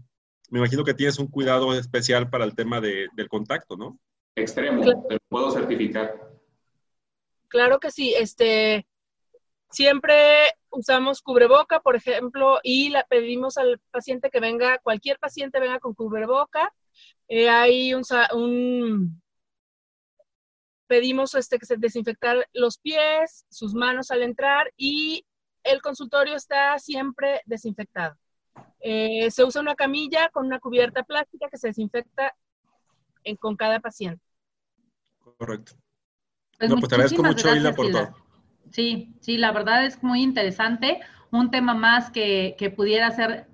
Me 0.52 0.60
imagino 0.60 0.84
que 0.84 0.94
tienes 0.94 1.18
un 1.18 1.28
cuidado 1.28 1.74
especial 1.74 2.30
para 2.30 2.44
el 2.44 2.54
tema 2.56 2.80
de- 2.82 3.08
del 3.14 3.30
contacto, 3.30 3.78
¿no? 3.78 3.98
Extremo, 4.36 4.82
Claro. 4.84 5.06
te 5.08 5.14
lo 5.16 5.20
puedo 5.30 5.50
certificar. 5.50 6.14
Claro 7.48 7.80
que 7.80 7.90
sí. 7.90 8.14
Este, 8.18 8.86
siempre 9.70 10.18
usamos 10.70 11.22
cubreboca, 11.22 11.80
por 11.80 11.96
ejemplo, 11.96 12.60
y 12.64 12.90
la 12.90 13.06
pedimos 13.06 13.58
al 13.58 13.80
paciente 13.92 14.30
que 14.30 14.40
venga, 14.42 14.78
cualquier 14.80 15.18
paciente 15.20 15.60
venga 15.60 15.80
con 15.80 15.94
cubreboca. 15.94 16.74
Eh, 17.30 17.50
hay 17.50 17.94
un, 17.94 18.04
un- 18.34 19.22
pedimos 20.88 21.34
este 21.36 21.58
que 21.60 21.66
se 21.66 21.78
desinfectar 21.78 22.46
los 22.52 22.78
pies, 22.78 23.46
sus 23.50 23.74
manos 23.74 24.12
al 24.12 24.22
entrar 24.22 24.74
y 24.76 25.26
el 25.64 25.82
consultorio 25.82 26.36
está 26.36 26.78
siempre 26.80 27.42
desinfectado. 27.46 28.18
Eh, 28.84 29.30
se 29.32 29.44
usa 29.44 29.62
una 29.62 29.76
camilla 29.76 30.30
con 30.30 30.46
una 30.48 30.60
cubierta 30.60 31.04
plástica 31.04 31.48
que 31.50 31.58
se 31.58 31.68
desinfecta 31.68 32.36
en- 33.24 33.38
con 33.38 33.56
cada 33.56 33.80
paciente. 33.80 34.24
Correcto. 35.38 35.74
Pues 36.58 36.70
no, 36.70 36.78
pues 36.78 36.90
te 36.90 36.96
agradezco 36.96 37.24
mucho, 37.24 37.56
Hilda, 37.56 37.74
por 37.74 37.92
todo. 37.92 38.16
Sí, 38.72 39.14
sí, 39.20 39.38
la 39.38 39.52
verdad 39.52 39.86
es 39.86 40.02
muy 40.04 40.22
interesante. 40.22 41.00
Un 41.32 41.52
tema 41.52 41.74
más 41.74 42.12
que, 42.12 42.56
que 42.58 42.70
pudiera 42.70 43.12
ser 43.12 43.48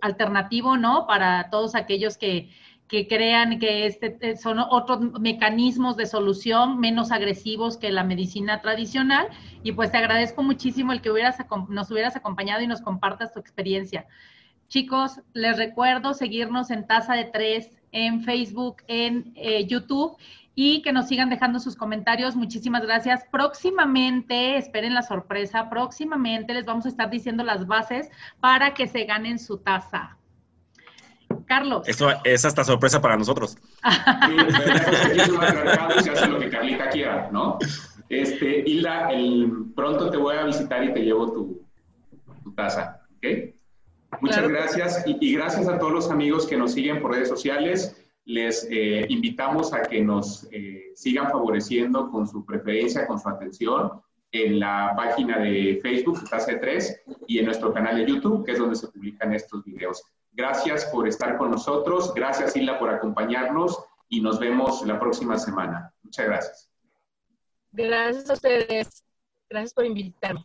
alternativo, 0.00 0.76
¿no? 0.76 1.06
Para 1.06 1.50
todos 1.50 1.74
aquellos 1.74 2.16
que, 2.16 2.50
que 2.88 3.08
crean 3.08 3.58
que 3.58 3.86
este 3.86 4.16
eh, 4.20 4.36
son 4.36 4.58
otros 4.58 5.00
mecanismos 5.20 5.96
de 5.96 6.06
solución 6.06 6.78
menos 6.80 7.10
agresivos 7.12 7.76
que 7.76 7.90
la 7.90 8.04
medicina 8.04 8.60
tradicional. 8.60 9.28
Y 9.62 9.72
pues 9.72 9.90
te 9.90 9.98
agradezco 9.98 10.42
muchísimo 10.42 10.92
el 10.92 11.00
que 11.02 11.10
hubieras, 11.10 11.36
nos 11.68 11.90
hubieras 11.90 12.16
acompañado 12.16 12.62
y 12.62 12.66
nos 12.66 12.80
compartas 12.80 13.32
tu 13.32 13.40
experiencia. 13.40 14.06
Chicos, 14.68 15.20
les 15.32 15.56
recuerdo 15.56 16.14
seguirnos 16.14 16.70
en 16.70 16.86
Taza 16.86 17.14
de 17.14 17.24
Tres, 17.24 17.70
en 17.92 18.22
Facebook, 18.22 18.76
en 18.88 19.32
eh, 19.36 19.66
YouTube 19.66 20.16
y 20.54 20.82
que 20.82 20.92
nos 20.92 21.06
sigan 21.06 21.30
dejando 21.30 21.60
sus 21.60 21.76
comentarios. 21.76 22.34
Muchísimas 22.34 22.82
gracias. 22.82 23.24
Próximamente, 23.30 24.56
esperen 24.56 24.94
la 24.94 25.02
sorpresa, 25.02 25.70
próximamente 25.70 26.54
les 26.54 26.64
vamos 26.64 26.86
a 26.86 26.88
estar 26.88 27.10
diciendo 27.10 27.44
las 27.44 27.66
bases 27.66 28.10
para 28.40 28.74
que 28.74 28.88
se 28.88 29.04
ganen 29.04 29.38
su 29.38 29.58
taza. 29.58 30.16
Carlos. 31.46 31.86
Eso 31.86 32.10
es 32.24 32.44
hasta 32.44 32.64
sorpresa 32.64 33.00
para 33.00 33.16
nosotros. 33.16 33.56
Sí, 33.56 34.34
¿verdad? 34.34 35.06
Aquí 35.06 35.20
es 35.20 35.28
un 35.28 35.36
matriarcado 35.36 36.00
y 36.00 36.02
se 36.02 36.10
hace 36.10 36.26
lo 36.26 36.40
que 36.40 36.50
Carlita 36.50 36.88
quiera, 36.88 37.28
¿no? 37.30 37.58
Este, 38.08 38.64
Hilda, 38.66 39.10
el, 39.10 39.66
pronto 39.76 40.10
te 40.10 40.16
voy 40.16 40.36
a 40.36 40.44
visitar 40.44 40.82
y 40.82 40.92
te 40.92 41.00
llevo 41.00 41.32
tu, 41.32 41.66
tu 42.42 42.52
taza, 42.52 43.00
¿ok? 43.16 43.55
Muchas 44.20 44.38
Claro. 44.38 44.52
gracias 44.52 45.04
y, 45.06 45.16
y 45.20 45.34
gracias 45.34 45.68
a 45.68 45.78
todos 45.78 45.92
los 45.92 46.10
amigos 46.10 46.46
que 46.46 46.56
nos 46.56 46.72
siguen 46.72 47.00
por 47.00 47.12
redes 47.12 47.28
sociales. 47.28 47.96
Les 48.24 48.66
eh, 48.70 49.06
invitamos 49.08 49.72
a 49.72 49.82
que 49.82 50.00
nos 50.00 50.48
eh, 50.50 50.92
sigan 50.94 51.30
favoreciendo 51.30 52.10
con 52.10 52.26
su 52.26 52.44
preferencia, 52.44 53.06
con 53.06 53.20
su 53.20 53.28
atención 53.28 54.02
en 54.32 54.58
la 54.58 54.92
página 54.96 55.38
de 55.38 55.78
Facebook, 55.80 56.20
de 56.28 56.56
Tres, 56.56 57.00
y 57.28 57.38
en 57.38 57.44
nuestro 57.46 57.72
canal 57.72 57.96
de 57.96 58.06
YouTube, 58.06 58.44
que 58.44 58.52
es 58.52 58.58
donde 58.58 58.74
se 58.76 58.88
publican 58.88 59.32
estos 59.32 59.64
videos. 59.64 60.02
Gracias 60.32 60.84
por 60.86 61.06
estar 61.06 61.38
con 61.38 61.50
nosotros. 61.52 62.12
Gracias, 62.14 62.56
Hilda, 62.56 62.78
por 62.78 62.90
acompañarnos 62.90 63.78
y 64.08 64.20
nos 64.20 64.38
vemos 64.38 64.84
la 64.86 64.98
próxima 64.98 65.38
semana. 65.38 65.92
Muchas 66.02 66.26
gracias. 66.26 66.70
Gracias 67.72 68.28
a 68.28 68.32
ustedes. 68.34 69.04
Gracias 69.48 69.72
por 69.72 69.86
invitarme. 69.86 70.44